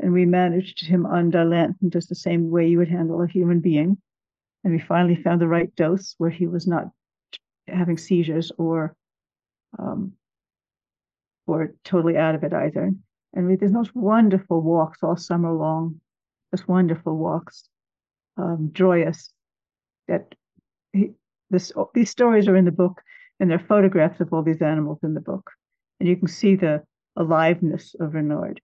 [0.00, 3.60] and we managed him on Dilantin just the same way you would handle a human
[3.60, 3.98] being.
[4.64, 6.86] And we finally found the right dose where he was not
[7.68, 8.94] having seizures or
[9.78, 10.12] um,
[11.46, 12.90] or totally out of it either.
[13.34, 16.00] And we did those wonderful walks all summer long,
[16.54, 17.68] just wonderful walks,
[18.36, 19.32] um, joyous.
[20.08, 20.34] That
[20.92, 21.12] he,
[21.50, 23.02] this these stories are in the book,
[23.40, 25.50] and there are photographs of all these animals in the book,
[25.98, 26.82] and you can see the
[27.16, 28.60] aliveness of Renard.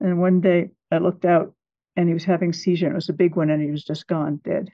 [0.00, 1.54] And one day I looked out
[1.96, 2.90] and he was having a seizure.
[2.90, 4.70] It was a big one and he was just gone, dead.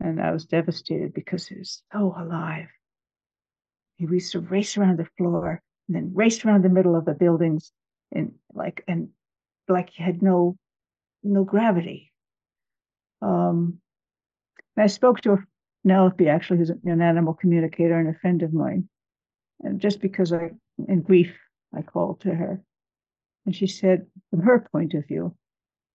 [0.00, 2.68] And I was devastated because he was so alive.
[3.96, 7.14] He used to race around the floor and then race around the middle of the
[7.14, 7.72] buildings
[8.12, 9.08] and like and
[9.68, 10.56] like he had no
[11.24, 12.12] no gravity.
[13.20, 13.80] Um,
[14.76, 15.38] I spoke to
[15.82, 18.88] Penelope actually, who's an animal communicator and a friend of mine.
[19.60, 20.50] And just because I
[20.86, 21.36] in grief
[21.74, 22.62] I called to her
[23.46, 25.34] and she said, from her point of view,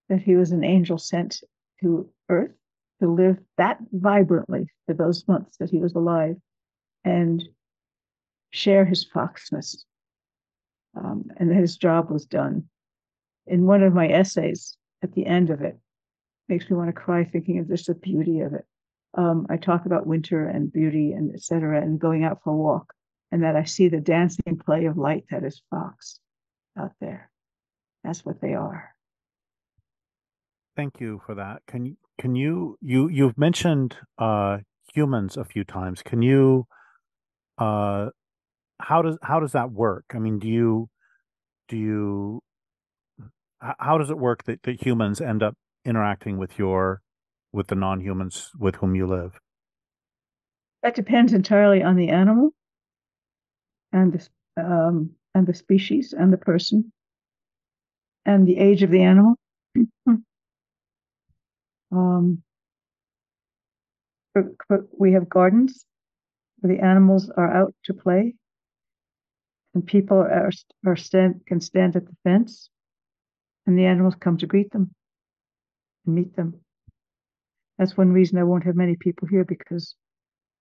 [0.09, 1.41] that he was an angel sent
[1.81, 2.51] to earth
[2.99, 6.35] to live that vibrantly for those months that he was alive
[7.03, 7.43] and
[8.51, 9.83] share his foxness.
[10.95, 12.65] Um, and that his job was done.
[13.47, 15.77] In one of my essays at the end of it,
[16.47, 18.65] makes me want to cry thinking of just the beauty of it.
[19.15, 21.81] Um, I talk about winter and beauty and etc.
[21.81, 22.93] and going out for a walk,
[23.31, 26.19] and that I see the dancing play of light that is fox
[26.77, 27.29] out there.
[28.03, 28.89] That's what they are.
[30.75, 31.61] Thank you for that.
[31.67, 34.57] Can you can you you you've mentioned uh
[34.93, 36.01] humans a few times.
[36.01, 36.65] Can you
[37.57, 38.09] uh
[38.79, 40.05] how does how does that work?
[40.13, 40.89] I mean, do you
[41.69, 42.39] do you
[43.79, 47.01] how does it work that, that humans end up interacting with your
[47.53, 49.39] with the non-humans with whom you live?
[50.81, 52.51] That depends entirely on the animal
[53.93, 54.27] and the
[54.61, 56.91] um, and the species and the person
[58.25, 59.35] and the age of the animal.
[61.91, 62.43] um,
[64.97, 65.85] we have gardens
[66.59, 68.33] where the animals are out to play
[69.73, 70.51] and people are,
[70.85, 72.69] are stand, can stand at the fence
[73.65, 74.93] and the animals come to greet them
[76.05, 76.62] and meet them.
[77.77, 79.95] That's one reason I won't have many people here because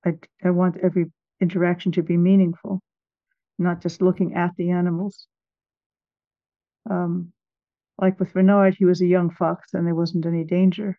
[0.05, 0.13] I,
[0.45, 1.07] I want every
[1.41, 2.81] interaction to be meaningful,
[3.59, 5.27] not just looking at the animals.
[6.89, 7.33] Um,
[7.99, 10.99] like with Renard, he was a young fox and there wasn't any danger.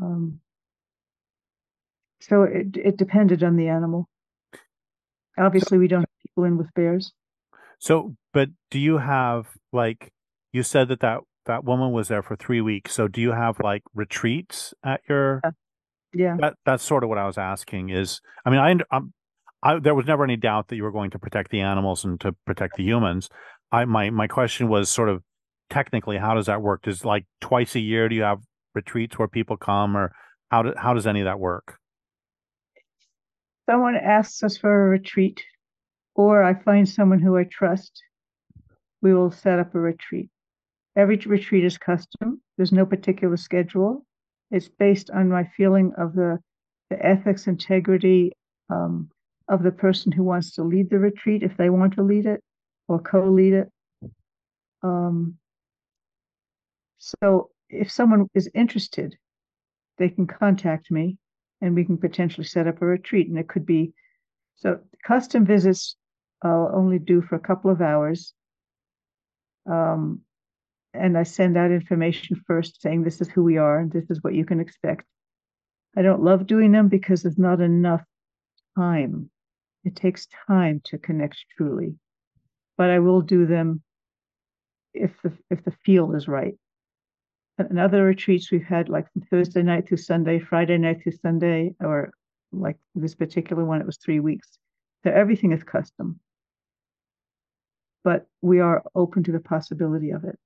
[0.00, 0.40] Um,
[2.20, 4.08] so it it depended on the animal.
[5.38, 7.12] Obviously, we don't have people in with bears.
[7.78, 10.12] So, but do you have like
[10.52, 12.94] you said that that that woman was there for three weeks?
[12.94, 15.40] So, do you have like retreats at your?
[16.12, 16.36] Yeah.
[16.38, 17.90] That that's sort of what I was asking.
[17.90, 19.12] Is I mean, I, I'm, um,
[19.62, 22.20] I there was never any doubt that you were going to protect the animals and
[22.20, 23.28] to protect the humans.
[23.72, 25.22] I my my question was sort of
[25.70, 26.82] technically how does that work?
[26.82, 28.38] Does like twice a year do you have
[28.74, 30.12] retreats where people come, or
[30.50, 31.78] how do, how does any of that work?
[33.68, 35.42] someone asks us for a retreat,
[36.14, 38.02] or I find someone who I trust,
[39.02, 40.30] we will set up a retreat.
[40.96, 42.40] Every retreat is custom.
[42.56, 44.06] There's no particular schedule.
[44.50, 46.38] It's based on my feeling of the,
[46.90, 48.32] the ethics, integrity
[48.70, 49.10] um,
[49.48, 52.40] of the person who wants to lead the retreat, if they want to lead it
[52.88, 53.68] or co lead it.
[54.82, 55.36] Um,
[56.98, 59.16] so if someone is interested,
[59.98, 61.18] they can contact me
[61.60, 63.28] and we can potentially set up a retreat.
[63.28, 63.92] And it could be
[64.56, 65.96] so custom visits
[66.42, 68.32] I'll only do for a couple of hours.
[69.68, 70.20] Um,
[70.98, 74.22] and I send out information first saying this is who we are and this is
[74.22, 75.04] what you can expect.
[75.96, 78.02] I don't love doing them because there's not enough
[78.76, 79.30] time.
[79.84, 81.94] It takes time to connect truly.
[82.76, 83.82] But I will do them
[84.92, 86.54] if the if the feel is right
[87.58, 91.74] and other retreats we've had like from Thursday night through Sunday, Friday night through Sunday,
[91.80, 92.12] or
[92.52, 94.58] like this particular one, it was three weeks.
[95.04, 96.20] So everything is custom.
[98.04, 100.38] But we are open to the possibility of it.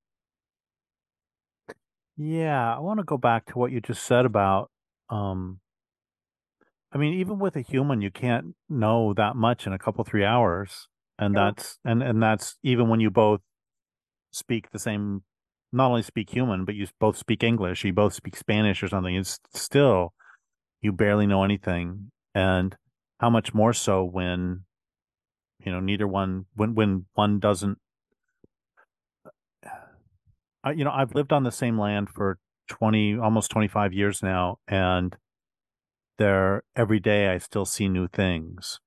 [2.23, 4.71] Yeah, I want to go back to what you just said about
[5.09, 5.61] um
[6.93, 10.25] I mean, even with a human, you can't know that much in a couple three
[10.25, 10.89] hours.
[11.19, 11.47] And no.
[11.47, 13.41] that's and and that's even when you both
[14.33, 15.23] speak the same
[15.73, 19.15] not only speak human, but you both speak English, you both speak Spanish or something.
[19.15, 20.13] It's still
[20.83, 22.77] you barely know anything, and
[23.19, 24.65] how much more so when
[25.65, 27.79] you know neither one when when one doesn't.
[30.65, 34.23] I, you know, I've lived on the same land for twenty, almost twenty five years
[34.23, 35.17] now, and
[36.19, 38.81] there every day I still see new things,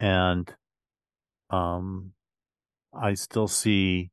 [0.00, 0.54] and
[1.50, 2.12] um,
[2.94, 4.10] I still see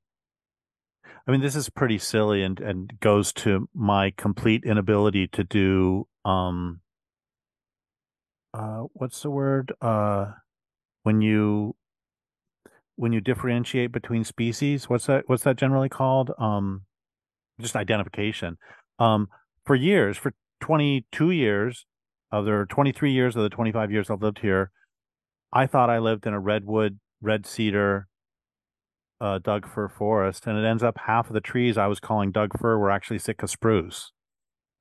[1.27, 6.07] I mean, this is pretty silly and, and goes to my complete inability to do
[6.23, 6.81] um
[8.53, 9.73] uh what's the word?
[9.81, 10.31] Uh
[11.03, 11.75] when you
[12.95, 16.31] when you differentiate between species, what's that what's that generally called?
[16.37, 16.83] Um
[17.59, 18.57] just identification.
[18.99, 19.27] Um
[19.65, 21.85] for years, for 22 years
[22.31, 24.71] of the 23 years of the 25 years I've lived here,
[25.51, 28.07] I thought I lived in a redwood, red cedar,
[29.21, 32.31] uh, Doug fir forest, and it ends up half of the trees I was calling
[32.31, 34.11] Doug fir were actually Sitka spruce.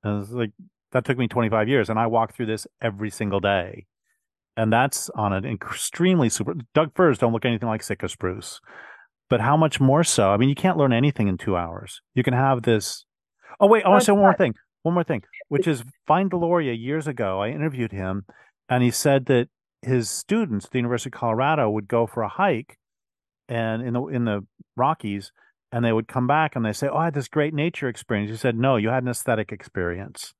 [0.03, 0.51] And it's like
[0.91, 3.85] that took me 25 years, and I walk through this every single day.
[4.57, 6.55] And that's on an extremely super.
[6.73, 8.61] Doug firs don't look anything like Sitka spruce,
[9.29, 10.31] but how much more so?
[10.31, 12.01] I mean, you can't learn anything in two hours.
[12.13, 13.05] You can have this.
[13.59, 14.53] Oh wait, I want to say one more thing.
[14.83, 17.41] One more thing, which is Vine Deloria years ago.
[17.41, 18.25] I interviewed him,
[18.69, 19.49] and he said that
[19.81, 22.77] his students at the University of Colorado would go for a hike
[23.47, 25.31] and in the in the Rockies,
[25.71, 28.29] and they would come back and they say, "Oh, I had this great nature experience."
[28.29, 30.33] You said, "No, you had an aesthetic experience.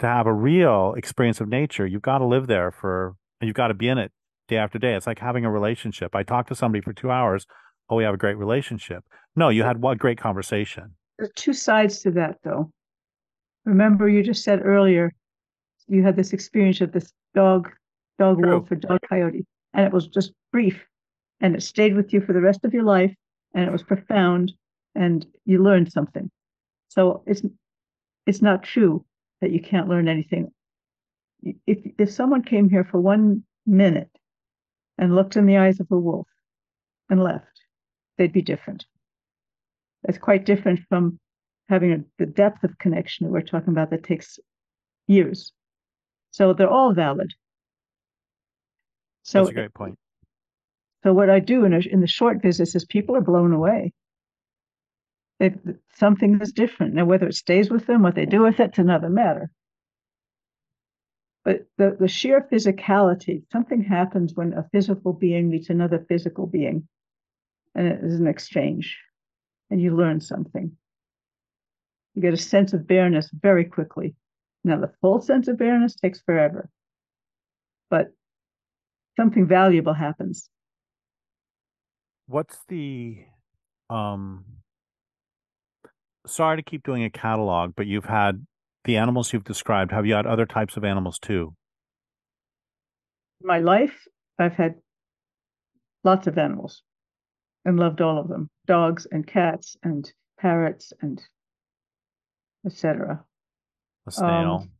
[0.00, 3.14] To have a real experience of nature, you've got to live there for,
[3.46, 4.12] you've got to be in it
[4.48, 4.94] day after day.
[4.94, 6.14] It's like having a relationship.
[6.14, 7.46] I talked to somebody for two hours.
[7.88, 9.04] Oh, we have a great relationship.
[9.36, 10.94] No, you had one great conversation.
[11.18, 12.70] There's two sides to that, though.
[13.64, 15.12] Remember, you just said earlier
[15.88, 17.70] you had this experience of this dog,
[18.18, 18.50] dog True.
[18.50, 20.84] wolf, or dog coyote, and it was just brief
[21.40, 23.12] and it stayed with you for the rest of your life
[23.54, 24.52] and it was profound
[24.94, 26.30] and you learned something
[26.88, 27.42] so it's
[28.26, 29.04] it's not true
[29.40, 30.50] that you can't learn anything
[31.42, 34.10] if if someone came here for one minute
[34.98, 36.26] and looked in the eyes of a wolf
[37.08, 37.60] and left
[38.18, 38.84] they'd be different
[40.02, 41.18] That's quite different from
[41.68, 44.38] having a, the depth of connection that we're talking about that takes
[45.06, 45.52] years
[46.30, 47.32] so they're all valid
[49.22, 49.98] so that's a great point
[51.02, 53.92] so what I do in, a, in the short visits is people are blown away.
[55.40, 55.54] They,
[55.96, 56.94] something is different.
[56.94, 59.50] Now, whether it stays with them, what they do with it's another matter.
[61.44, 66.86] But the, the sheer physicality, something happens when a physical being meets another physical being,
[67.74, 68.98] and it is an exchange,
[69.70, 70.72] and you learn something.
[72.14, 74.14] You get a sense of bareness very quickly.
[74.64, 76.68] Now, the full sense of bareness takes forever,
[77.90, 78.12] but
[79.16, 80.48] something valuable happens.
[82.26, 83.18] What's the
[83.90, 84.44] um
[86.26, 88.46] sorry to keep doing a catalog, but you've had
[88.84, 89.92] the animals you've described.
[89.92, 91.54] Have you had other types of animals too?
[93.40, 94.06] In my life,
[94.38, 94.74] I've had
[96.04, 96.82] lots of animals
[97.64, 101.20] and loved all of them dogs and cats and parrots and
[102.66, 103.24] etc.
[104.06, 104.54] A snail.
[104.62, 104.70] Um,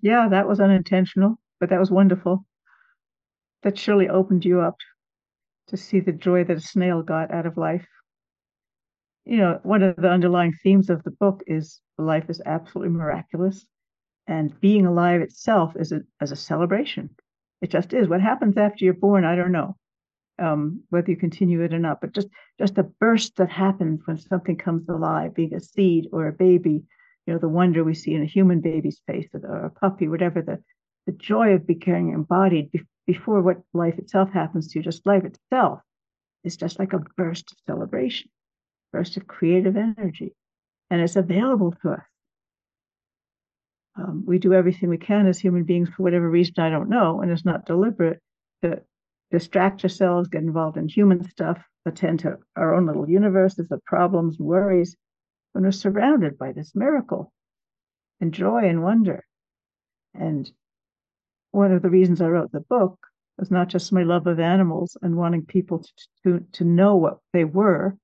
[0.00, 2.44] yeah, that was unintentional, but that was wonderful.
[3.62, 4.76] That surely opened you up
[5.68, 7.86] to see the joy that a snail got out of life.
[9.24, 13.66] You know, one of the underlying themes of the book is life is absolutely miraculous,
[14.26, 17.10] and being alive itself is a, as a celebration.
[17.60, 18.08] It just is.
[18.08, 19.76] What happens after you're born, I don't know,
[20.38, 22.00] um, whether you continue it or not.
[22.00, 22.28] But just
[22.58, 26.82] just a burst that happens when something comes alive, being a seed or a baby,
[27.26, 30.42] you know, the wonder we see in a human baby's face or a puppy, whatever
[30.42, 30.62] the
[31.06, 35.80] the joy of becoming embodied be- before what life itself happens to just life itself
[36.42, 38.30] is just like a burst of celebration,
[38.92, 40.34] burst of creative energy,
[40.94, 42.04] and it's available to us.
[43.96, 47.20] Um, we do everything we can as human beings for whatever reason I don't know,
[47.20, 48.20] and it's not deliberate
[48.62, 48.80] to
[49.32, 54.38] distract ourselves, get involved in human stuff, attend to our own little universes of problems,
[54.38, 54.96] and worries,
[55.52, 57.32] when we're surrounded by this miracle
[58.20, 59.24] and joy and wonder.
[60.14, 60.48] And
[61.50, 62.96] one of the reasons I wrote the book
[63.36, 65.92] was not just my love of animals and wanting people to,
[66.22, 67.96] to, to know what they were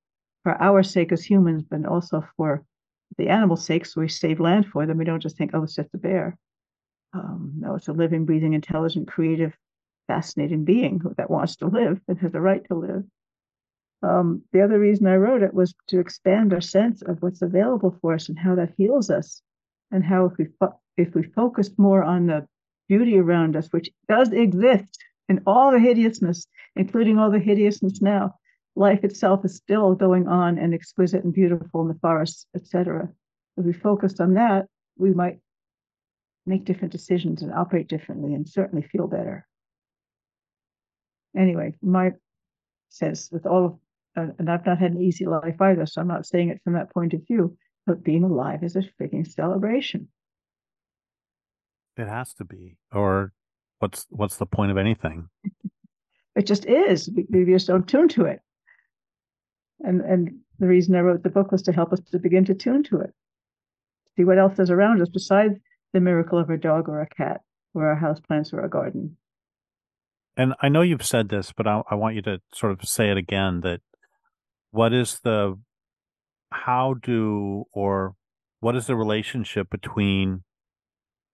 [0.42, 2.64] for our sake as humans, but also for
[3.18, 4.98] the animal's sake, so we save land for them.
[4.98, 6.36] We don't just think, oh, it's just a bear.
[7.12, 9.56] Um, no, it's a living, breathing, intelligent, creative,
[10.06, 13.04] fascinating being that wants to live and has a right to live.
[14.02, 17.96] Um, the other reason I wrote it was to expand our sense of what's available
[18.00, 19.42] for us and how that heals us,
[19.90, 22.46] and how if we fo- if we focused more on the
[22.88, 24.98] beauty around us, which does exist
[25.28, 26.46] in all the hideousness,
[26.76, 28.34] including all the hideousness now.
[28.76, 33.08] Life itself is still going on and exquisite and beautiful in the forests, etc.
[33.56, 34.66] If we focused on that,
[34.96, 35.38] we might
[36.46, 39.46] make different decisions and operate differently and certainly feel better.
[41.36, 42.12] Anyway, my
[42.88, 43.78] says with all of,
[44.16, 46.72] uh, and I've not had an easy life either, so I'm not saying it from
[46.74, 47.56] that point of view,
[47.86, 50.08] but being alive is a freaking celebration.
[51.96, 52.78] It has to be.
[52.92, 53.32] Or
[53.78, 55.28] what's what's the point of anything?
[56.36, 57.10] It just is.
[57.10, 58.40] We, we just don't tune to it.
[59.82, 62.54] And and the reason I wrote the book was to help us to begin to
[62.54, 63.10] tune to it.
[64.16, 65.54] See what else is around us besides
[65.92, 67.40] the miracle of a dog or a cat
[67.74, 69.16] or a house plants or a garden.
[70.36, 73.10] And I know you've said this, but I, I want you to sort of say
[73.10, 73.80] it again that
[74.70, 75.58] what is the
[76.52, 78.14] how do or
[78.60, 80.42] what is the relationship between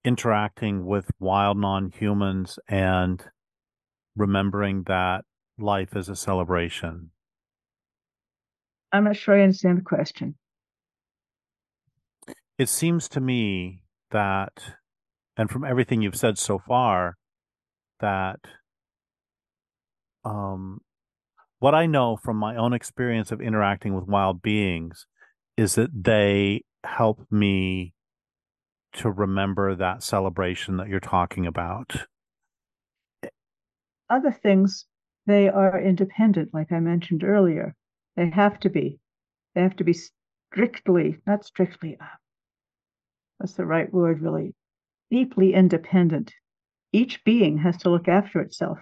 [0.05, 3.24] interacting with wild non humans and
[4.14, 5.24] remembering that
[5.59, 7.11] life is a celebration?
[8.93, 10.37] I'm not sure I understand the question.
[12.59, 14.74] It seems to me that,
[15.37, 17.16] and from everything you've said so far,
[18.01, 18.41] that
[20.24, 20.80] um,
[21.59, 25.07] what I know from my own experience of interacting with wild beings
[25.57, 27.95] is that they help me
[28.95, 32.07] to remember that celebration that you're talking about?
[34.09, 34.87] Other things,
[35.26, 37.74] they are independent, like I mentioned earlier.
[38.16, 38.98] They have to be.
[39.54, 39.94] They have to be
[40.52, 42.06] strictly, not strictly, uh,
[43.38, 44.54] that's the right word, really,
[45.10, 46.32] deeply independent.
[46.92, 48.78] Each being has to look after itself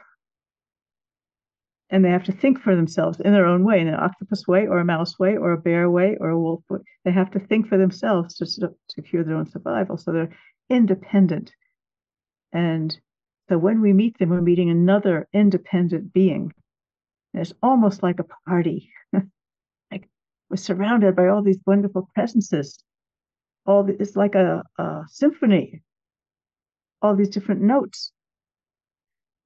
[1.90, 4.66] and they have to think for themselves in their own way, in an octopus way,
[4.66, 6.80] or a mouse way, or a bear way, or a wolf way.
[7.04, 9.96] They have to think for themselves to secure their own survival.
[9.96, 10.36] So they're
[10.70, 11.52] independent.
[12.52, 12.96] And
[13.48, 16.52] so when we meet them, we're meeting another independent being.
[17.34, 18.90] And it's almost like a party.
[19.92, 20.08] like
[20.48, 22.82] we're surrounded by all these wonderful presences.
[23.66, 25.82] All the, it's like a, a symphony.
[27.02, 28.12] All these different notes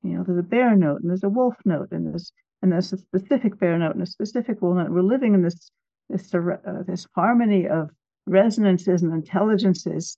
[0.02, 2.32] you know, there's a bear note and there's a wolf note and there's
[2.62, 4.90] and there's a specific bear note and a specific wolf note.
[4.90, 5.70] We're living in this
[6.08, 7.90] this uh, this harmony of
[8.26, 10.16] resonances and intelligences,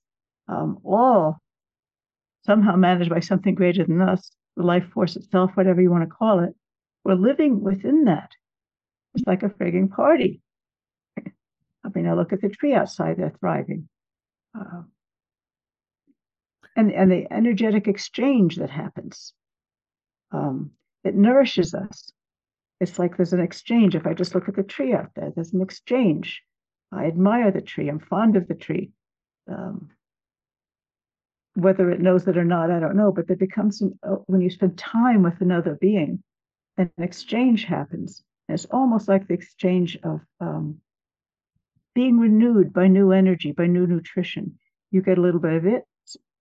[0.48, 1.38] um, all
[2.44, 6.14] somehow managed by something greater than us, the life force itself, whatever you want to
[6.14, 6.54] call it.
[7.04, 8.30] We're living within that.
[9.14, 10.42] It's like a frigging party.
[11.18, 13.88] I mean, I look at the tree outside; they're thriving.
[14.54, 14.82] Uh,
[16.76, 19.32] and and the energetic exchange that happens.
[20.32, 20.72] Um,
[21.04, 22.12] it nourishes us.
[22.80, 23.94] It's like there's an exchange.
[23.94, 26.42] If I just look at the tree out there, there's an exchange.
[26.92, 27.88] I admire the tree.
[27.88, 28.90] I'm fond of the tree.
[29.48, 29.90] Um,
[31.54, 33.12] whether it knows it or not, I don't know.
[33.12, 36.22] But there becomes an, uh, when you spend time with another being,
[36.80, 38.22] an exchange happens.
[38.48, 40.78] It's almost like the exchange of um,
[41.94, 44.58] being renewed by new energy, by new nutrition.
[44.90, 45.84] You get a little bit of it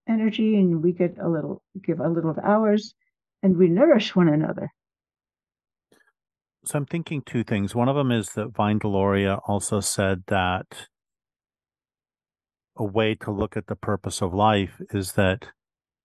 [0.07, 2.95] energy, and we get a little, give a little of ours,
[3.43, 4.71] and we nourish one another.
[6.65, 7.75] So I'm thinking two things.
[7.75, 10.87] One of them is that Vine Deloria also said that
[12.75, 15.47] a way to look at the purpose of life is that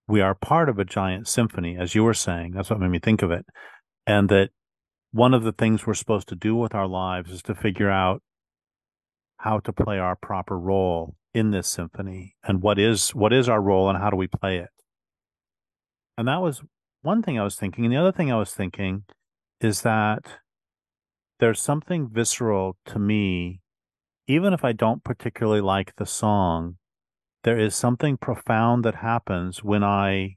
[0.06, 2.52] we are part of a giant symphony, as you were saying.
[2.52, 3.46] That's what made me think of it.
[4.06, 4.50] And that
[5.12, 8.22] one of the things we're supposed to do with our lives is to figure out
[9.38, 13.60] how to play our proper role in this symphony and what is what is our
[13.60, 14.70] role and how do we play it.
[16.16, 16.62] And that was
[17.02, 17.84] one thing I was thinking.
[17.84, 19.04] And the other thing I was thinking
[19.60, 20.38] is that
[21.40, 23.60] there's something visceral to me,
[24.26, 26.76] even if I don't particularly like the song,
[27.42, 30.36] there is something profound that happens when I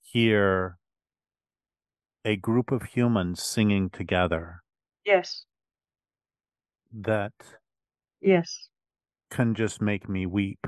[0.00, 0.78] hear
[2.26, 4.60] a group of humans singing together.
[5.04, 5.44] Yes.
[6.92, 7.32] That
[8.20, 8.68] yes
[9.30, 10.66] can just make me weep.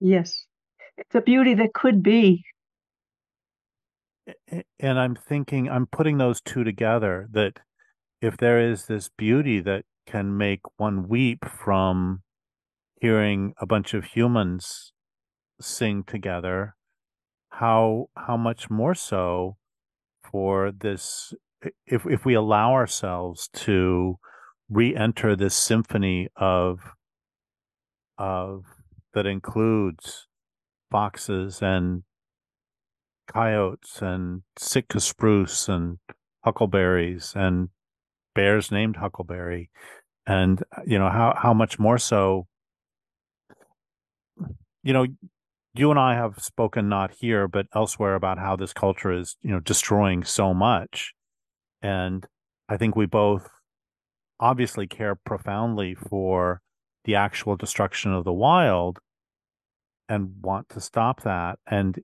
[0.00, 0.46] Yes.
[0.96, 2.44] It's a beauty that could be.
[4.78, 7.60] And I'm thinking, I'm putting those two together that
[8.22, 12.22] if there is this beauty that can make one weep from
[13.00, 14.92] hearing a bunch of humans
[15.60, 16.74] sing together,
[17.50, 19.56] how how much more so
[20.34, 21.32] for this
[21.86, 24.18] if if we allow ourselves to
[24.68, 26.80] re-enter this symphony of
[28.18, 28.64] of
[29.12, 30.26] that includes
[30.90, 32.02] foxes and
[33.28, 35.98] coyotes and Sitka spruce and
[36.44, 37.68] huckleberries and
[38.34, 39.70] bears named Huckleberry,
[40.26, 42.48] and uh, you know how how much more so.
[44.82, 45.06] You know,
[45.74, 49.50] you and I have spoken not here but elsewhere about how this culture is you
[49.50, 51.12] know destroying so much,
[51.82, 52.26] and
[52.68, 53.48] I think we both
[54.40, 56.60] obviously care profoundly for
[57.04, 58.98] the actual destruction of the wild
[60.08, 61.58] and want to stop that.
[61.66, 61.98] And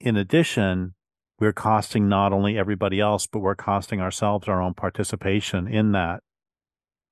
[0.00, 0.94] in addition,
[1.38, 6.20] we're costing not only everybody else, but we're costing ourselves our own participation in that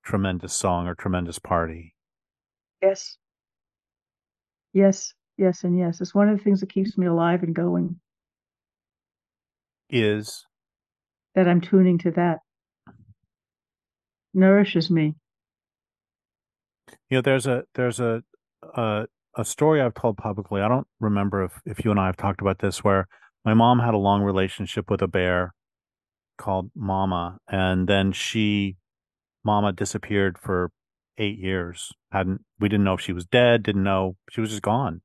[0.05, 1.95] tremendous song or tremendous party.
[2.83, 3.17] Yes.
[4.73, 6.01] Yes, yes, and yes.
[6.01, 7.99] It's one of the things that keeps me alive and going.
[9.89, 10.45] Is
[11.35, 12.41] that I'm tuning to that.
[14.35, 15.15] Nourishes me.
[17.09, 18.23] You know, there's a there's a
[18.75, 20.61] a, a story I've told publicly.
[20.61, 23.09] I don't remember if, if you and I have talked about this where
[23.45, 25.55] my mom had a long relationship with a bear
[26.37, 28.77] called Mama, and then she,
[29.45, 30.71] Mama, disappeared for
[31.19, 31.93] eight years.
[32.13, 33.63] hadn't We didn't know if she was dead.
[33.63, 35.03] Didn't know she was just gone.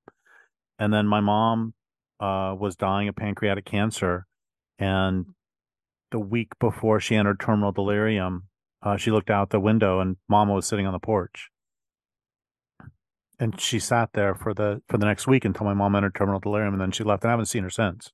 [0.84, 1.74] And then my mom
[2.20, 4.26] uh, was dying of pancreatic cancer,
[4.78, 5.28] and
[6.12, 8.50] the week before she entered terminal delirium,
[8.82, 11.50] uh, she looked out the window and Mama was sitting on the porch.
[13.40, 16.42] And she sat there for the for the next week until my mom entered terminal
[16.42, 17.24] delirium, and then she left.
[17.24, 18.12] And I haven't seen her since.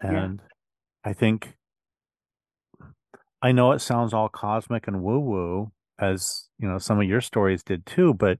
[0.00, 1.10] And yeah.
[1.10, 1.56] I think
[3.42, 7.20] I know it sounds all cosmic and woo woo, as you know, some of your
[7.20, 8.38] stories did too, but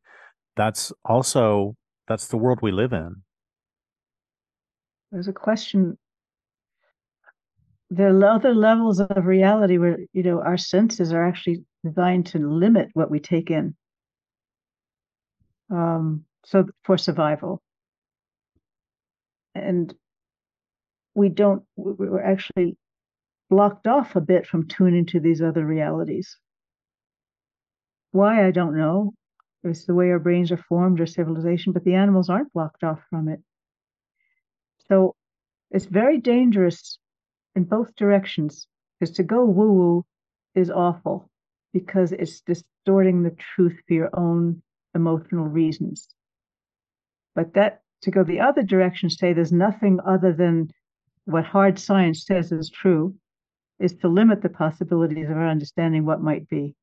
[0.57, 1.77] that's also
[2.09, 3.23] that's the world we live in.
[5.13, 5.99] There's a question.
[7.91, 12.39] There are other levels of reality where you know our senses are actually designed to
[12.39, 13.75] limit what we take in.
[15.71, 17.63] Um, so for survival,
[19.55, 19.95] and
[21.15, 22.77] we don't we're actually
[23.51, 26.37] blocked off a bit from tuning to these other realities
[28.13, 29.13] why i don't know
[29.65, 33.01] it's the way our brains are formed or civilization but the animals aren't blocked off
[33.11, 33.41] from it
[34.89, 35.15] so
[35.71, 36.99] it's very dangerous
[37.55, 38.67] in both directions
[38.99, 40.07] because to go woo woo
[40.55, 41.31] is awful
[41.73, 44.63] because it's distorting the truth for your own
[44.95, 46.09] emotional reasons
[47.35, 50.71] but that to go the other direction say there's nothing other than
[51.25, 53.15] what hard science says is true
[53.79, 56.75] is to limit the possibilities of our understanding what might be.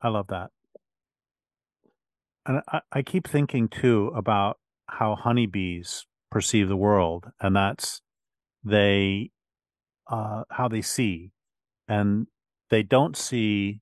[0.00, 0.50] I love that.
[2.46, 8.02] And I, I keep thinking too about how honeybees perceive the world, and that's
[8.62, 9.30] they
[10.10, 11.32] uh, how they see,
[11.88, 12.26] and
[12.70, 13.80] they don't see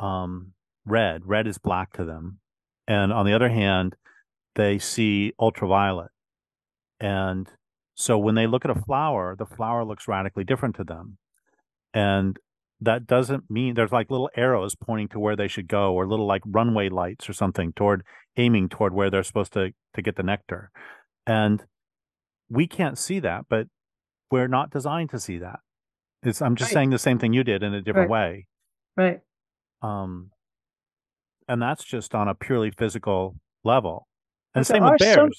[0.00, 0.52] um,
[0.84, 1.26] red.
[1.26, 2.40] Red is black to them,
[2.86, 3.96] and on the other hand,
[4.54, 6.10] they see ultraviolet.
[7.00, 7.48] And
[7.94, 11.18] so when they look at a flower, the flower looks radically different to them.
[11.92, 12.38] And
[12.80, 16.26] that doesn't mean there's like little arrows pointing to where they should go or little
[16.26, 18.02] like runway lights or something toward
[18.36, 20.70] aiming toward where they're supposed to to get the nectar.
[21.26, 21.64] And
[22.50, 23.68] we can't see that, but
[24.30, 25.60] we're not designed to see that.
[26.22, 26.74] It's I'm just Right.
[26.74, 28.46] saying the same thing you did in a different way.
[28.96, 29.20] Right.
[29.82, 30.30] Um
[31.48, 34.08] and that's just on a purely physical level.
[34.54, 35.14] And same with bears.
[35.14, 35.30] some-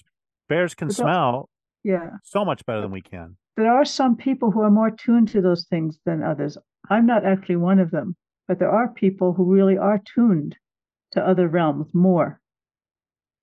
[0.47, 1.49] bears can smell
[1.83, 2.11] Yeah.
[2.23, 3.37] so much better than we can.
[3.57, 6.57] There are some people who are more tuned to those things than others.
[6.89, 8.15] I'm not actually one of them,
[8.47, 10.55] but there are people who really are tuned
[11.11, 12.39] to other realms more.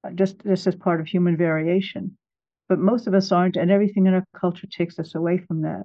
[0.04, 2.16] Uh, Just just as part of human variation.
[2.68, 5.84] But most of us aren't, and everything in our culture takes us away from that.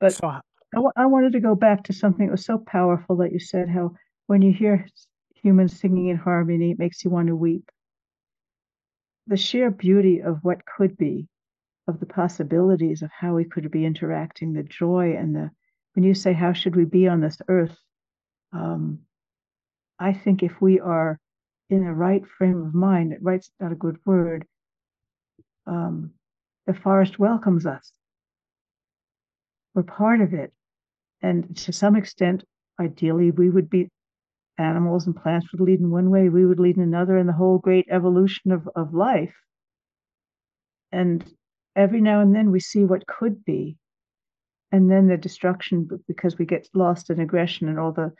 [0.00, 0.40] But so
[0.96, 3.94] I wanted to go back to something that was so powerful that you said how
[4.26, 4.86] when you hear
[5.34, 7.70] humans singing in harmony, it makes you want to weep.
[9.26, 11.28] The sheer beauty of what could be,
[11.88, 15.50] of the possibilities of how we could be interacting, the joy and the,
[15.94, 17.76] when you say, how should we be on this earth?
[18.52, 19.00] Um,
[19.98, 21.18] I think if we are
[21.70, 24.46] in the right frame of mind, right's not a good word,
[25.66, 26.12] um,
[26.66, 27.92] the forest welcomes us.
[29.74, 30.52] We're part of it.
[31.22, 32.44] And to some extent,
[32.80, 33.90] ideally, we would be
[34.58, 37.32] animals and plants would lead in one way, we would lead in another, in the
[37.32, 39.34] whole great evolution of, of life.
[40.90, 41.24] And
[41.76, 43.76] every now and then we see what could be.
[44.70, 48.12] And then the destruction because we get lost in aggression and all the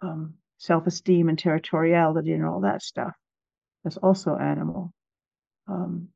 [0.00, 3.14] um, self esteem and territoriality and all that stuff.
[3.82, 4.92] That's also animal.
[5.66, 6.08] Um,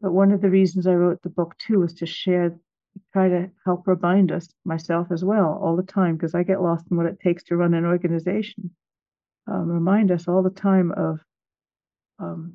[0.00, 2.56] but one of the reasons I wrote the book too was to share,
[3.12, 6.86] try to help remind us, myself as well, all the time, because I get lost
[6.90, 8.70] in what it takes to run an organization.
[9.48, 11.20] Um, remind us all the time of
[12.20, 12.54] um,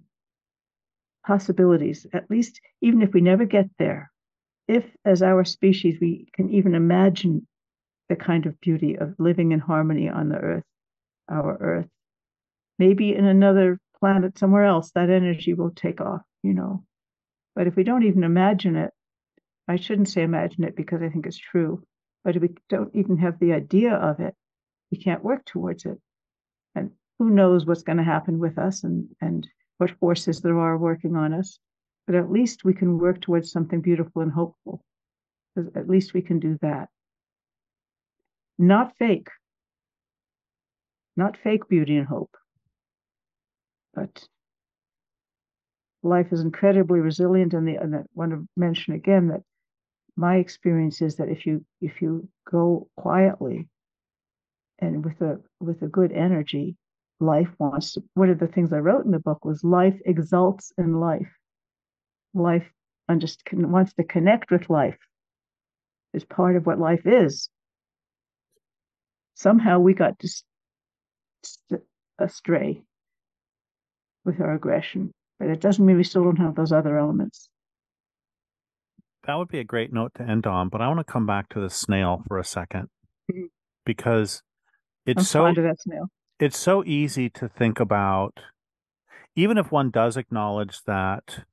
[1.27, 4.09] possibilities, at least even if we never get there,
[4.67, 7.45] if as our species we can even imagine
[8.07, 10.63] the kind of beauty of living in harmony on the earth,
[11.29, 11.89] our earth,
[12.79, 16.85] maybe in another planet somewhere else, that energy will take off, you know.
[17.55, 18.91] But if we don't even imagine it,
[19.67, 21.83] I shouldn't say imagine it because I think it's true,
[22.23, 24.33] but if we don't even have the idea of it,
[24.91, 25.99] we can't work towards it.
[26.73, 29.45] And who knows what's going to happen with us and, and
[29.77, 31.59] what forces there are working on us.
[32.05, 34.83] But at least we can work towards something beautiful and hopeful.
[35.75, 36.89] At least we can do that.
[38.57, 39.29] Not fake.
[41.15, 42.35] Not fake beauty and hope.
[43.93, 44.27] But
[46.03, 49.41] life is incredibly resilient and the and I want to mention again that
[50.15, 53.67] my experience is that if you if you go quietly
[54.79, 56.75] and with a with a good energy
[57.19, 60.71] life wants to one of the things i wrote in the book was life exalts
[60.77, 61.31] in life.
[62.33, 62.67] Life
[63.07, 64.97] and just wants to connect with life.
[66.13, 67.49] Is part of what life is.
[69.35, 70.45] Somehow we got just
[72.19, 72.81] astray
[74.25, 77.47] with our aggression but it doesn't mean we still don't have those other elements.
[79.27, 81.49] That would be a great note to end on, but I want to come back
[81.49, 82.87] to the snail for a 2nd
[83.31, 83.49] Mhm.
[83.85, 84.41] because
[85.05, 86.07] it's i'm so fond of that snail
[86.39, 88.39] it's so easy to think about
[89.35, 91.45] even if one does acknowledge that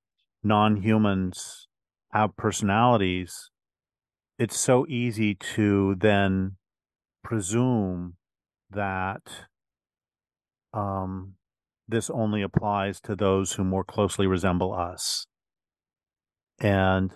[0.43, 1.69] non-humans
[2.13, 3.51] have personalities
[4.39, 6.57] it's so easy to then
[7.23, 8.15] presume
[8.71, 9.23] that
[10.73, 11.35] um,
[11.87, 15.27] this only applies to those who more closely resemble us
[16.61, 17.13] and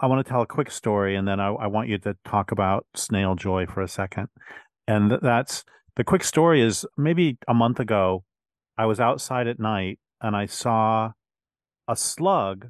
[0.00, 2.50] I want to tell a quick story, and then I, I want you to talk
[2.50, 4.28] about snail joy for a second.
[4.88, 5.64] And th- that's
[5.96, 8.24] the quick story is maybe a month ago,
[8.78, 11.12] I was outside at night and I saw
[11.88, 12.68] a slug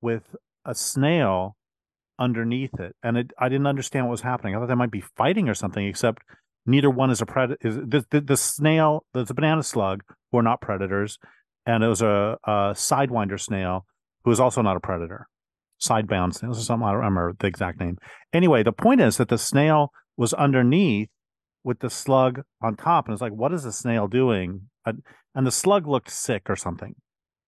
[0.00, 0.34] with
[0.64, 1.56] a snail
[2.18, 4.54] underneath it, and it, I didn't understand what was happening.
[4.54, 6.22] I thought they might be fighting or something, except
[6.64, 7.58] neither one is a predator.
[7.62, 9.04] The, the the snail?
[9.12, 11.18] There's a banana slug who are not predators,
[11.66, 13.84] and it was a, a sidewinder snail
[14.24, 15.28] who is also not a predator
[15.78, 16.86] sidebound snails or something.
[16.86, 17.98] I don't remember the exact name.
[18.32, 21.10] Anyway, the point is that the snail was underneath
[21.66, 24.68] with the slug on top, and it's like, what is the snail doing?
[24.86, 24.92] Uh,
[25.34, 26.94] and the slug looked sick or something.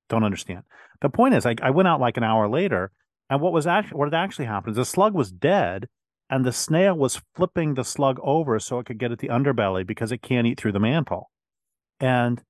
[0.09, 0.65] Don't understand.
[1.01, 2.91] The point is, I, I went out like an hour later,
[3.31, 5.87] and what was actually what had actually happened is the slug was dead,
[6.29, 9.87] and the snail was flipping the slug over so it could get at the underbelly
[9.87, 11.31] because it can't eat through the mantle.
[12.01, 12.43] And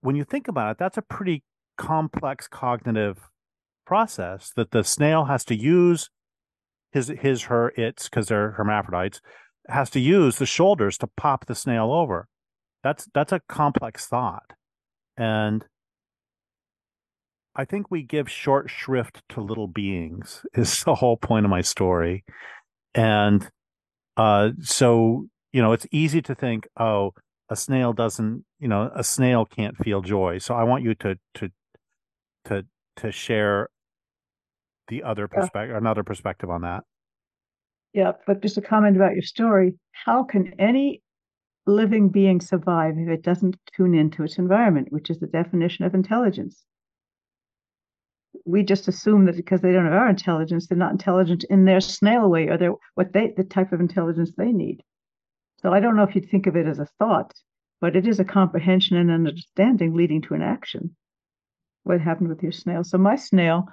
[0.00, 1.44] when you think about it, that's a pretty
[1.76, 3.18] complex cognitive
[3.86, 6.08] process that the snail has to use
[6.90, 9.20] his his her its because they're hermaphrodites
[9.68, 12.28] has to use the shoulders to pop the snail over
[12.82, 14.52] that's that's a complex thought
[15.16, 15.64] And
[17.56, 21.60] I think we give short shrift to little beings is the whole point of my
[21.60, 22.24] story.
[22.94, 23.48] And
[24.16, 27.12] uh, so, you know, it's easy to think, oh,
[27.48, 30.38] a snail doesn't, you know, a snail can't feel joy.
[30.38, 31.50] So I want you to to
[32.46, 33.68] to to share
[34.88, 35.78] the other perspective, yeah.
[35.78, 36.84] another perspective on that.
[37.94, 39.74] Yeah, but just a comment about your story.
[39.92, 41.00] How can any
[41.64, 45.94] living being survive if it doesn't tune into its environment, which is the definition of
[45.94, 46.64] intelligence?
[48.44, 51.80] We just assume that because they don't have our intelligence, they're not intelligent in their
[51.80, 54.82] snail way or their what they the type of intelligence they need.
[55.62, 57.32] So I don't know if you'd think of it as a thought,
[57.80, 60.96] but it is a comprehension and an understanding leading to an action.
[61.84, 62.82] What happened with your snail?
[62.82, 63.68] So my snail,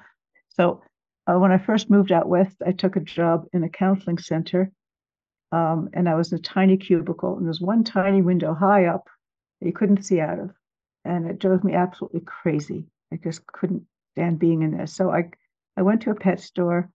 [0.49, 0.83] so
[1.27, 4.71] uh, when I first moved out west, I took a job in a counseling center,
[5.51, 9.07] um, and I was in a tiny cubicle, and there's one tiny window high up
[9.59, 10.51] that you couldn't see out of,
[11.05, 12.85] and it drove me absolutely crazy.
[13.13, 14.87] I just couldn't stand being in there.
[14.87, 15.29] So I,
[15.77, 16.89] I went to a pet store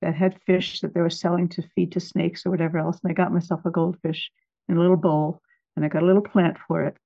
[0.00, 2.98] that had fish that they were selling to feed to snakes or whatever else.
[3.02, 4.30] And I got myself a goldfish
[4.68, 5.40] in a little bowl
[5.76, 6.96] and I got a little plant for it.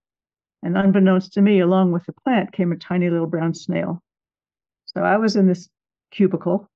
[0.63, 4.03] And unbeknownst to me, along with the plant came a tiny little brown snail.
[4.87, 5.69] So I was in this
[6.13, 6.69] cubicle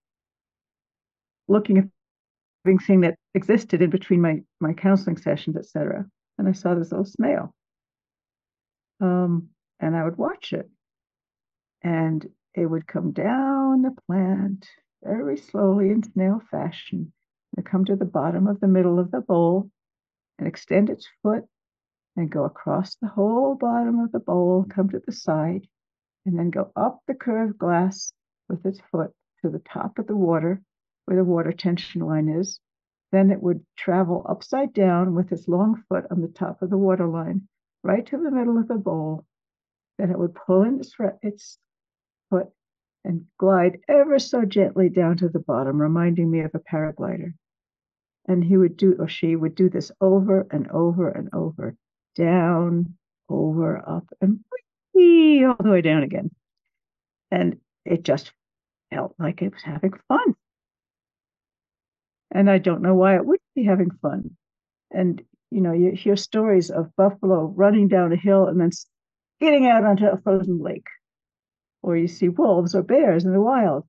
[1.49, 1.85] looking at
[2.67, 6.05] everything that existed in between my, my counseling sessions, etc.
[6.39, 7.55] And I saw this little snail.
[9.01, 10.69] Um, and I would watch it.
[11.83, 14.67] And it would come down the plant
[15.03, 17.13] very slowly in snail fashion
[17.57, 19.71] and come to the bottom of the middle of the bowl
[20.39, 21.45] and extend its foot
[22.17, 25.69] and go across the whole bottom of the bowl, come to the side,
[26.25, 28.13] and then go up the curved glass
[28.49, 29.13] with its foot
[29.47, 30.61] to the top of the water
[31.05, 32.61] where the water tension line is.
[33.13, 36.77] Then it would travel upside down with its long foot on the top of the
[36.77, 37.49] water line,
[37.83, 39.25] right to the middle of the bowl.
[39.99, 41.59] Then it would pull in its, its
[42.29, 42.49] foot
[43.05, 47.33] and glide ever so gently down to the bottom, reminding me of a paraglider.
[48.27, 51.77] And he would do, or she would do this over and over and over,
[52.17, 52.95] down,
[53.29, 54.41] over, up, and
[54.97, 56.31] all the way down again.
[57.31, 58.33] And it just
[58.91, 60.35] felt like it was having fun.
[62.31, 64.37] And I don't know why it wouldn't be having fun.
[64.91, 68.71] And, you know, you hear stories of buffalo running down a hill and then
[69.41, 70.87] getting out onto a frozen lake
[71.83, 73.87] or you see wolves or bears in the wild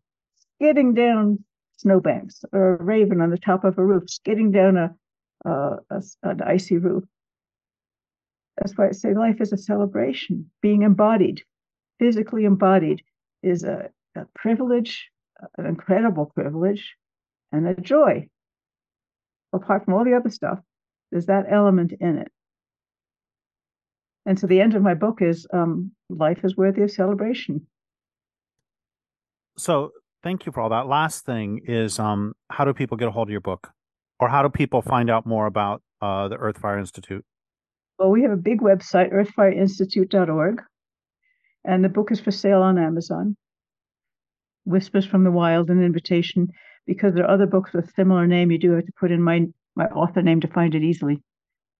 [0.58, 1.44] skidding down
[1.78, 4.96] snowbanks, or a raven on the top of a roof skidding down a,
[5.46, 7.04] a, a an icy roof.
[8.58, 10.50] That's why I say life is a celebration.
[10.62, 11.44] Being embodied,
[12.00, 13.04] physically embodied,
[13.44, 15.10] is a, a privilege,
[15.58, 16.96] an incredible privilege,
[17.52, 18.28] and a joy.
[19.54, 20.60] Apart from all the other stuff,
[21.12, 22.32] there's that element in it.
[24.26, 27.66] And so the end of my book is um, life is worthy of celebration
[29.58, 29.92] so
[30.24, 30.88] thank you for all that.
[30.88, 33.70] Last thing is um, how do people get a hold of your book?
[34.20, 37.24] Or how do people find out more about uh, the Earthfire Institute?
[38.00, 40.62] Well, we have a big website, earthfireinstitute.org,
[41.66, 43.36] and the book is for sale on Amazon.
[44.68, 46.50] Whispers from the Wild, an invitation.
[46.86, 49.46] Because there are other books with similar name, you do have to put in my
[49.76, 51.22] my author name to find it easily.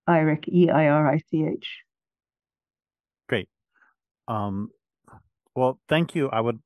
[0.08, 1.68] Eirich, E I R I C H.
[3.30, 3.50] Great.
[4.28, 4.70] Um,
[5.56, 6.30] well, thank you.
[6.30, 6.60] I would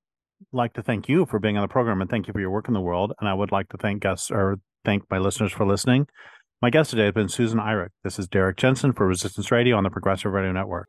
[0.51, 2.67] like to thank you for being on the program and thank you for your work
[2.67, 3.13] in the world.
[3.19, 6.07] And I would like to thank guests or thank my listeners for listening.
[6.61, 7.89] My guest today has been Susan Eirich.
[8.03, 10.88] This is Derrick Jensen for Resistance Radio on the Progressive Radio Network.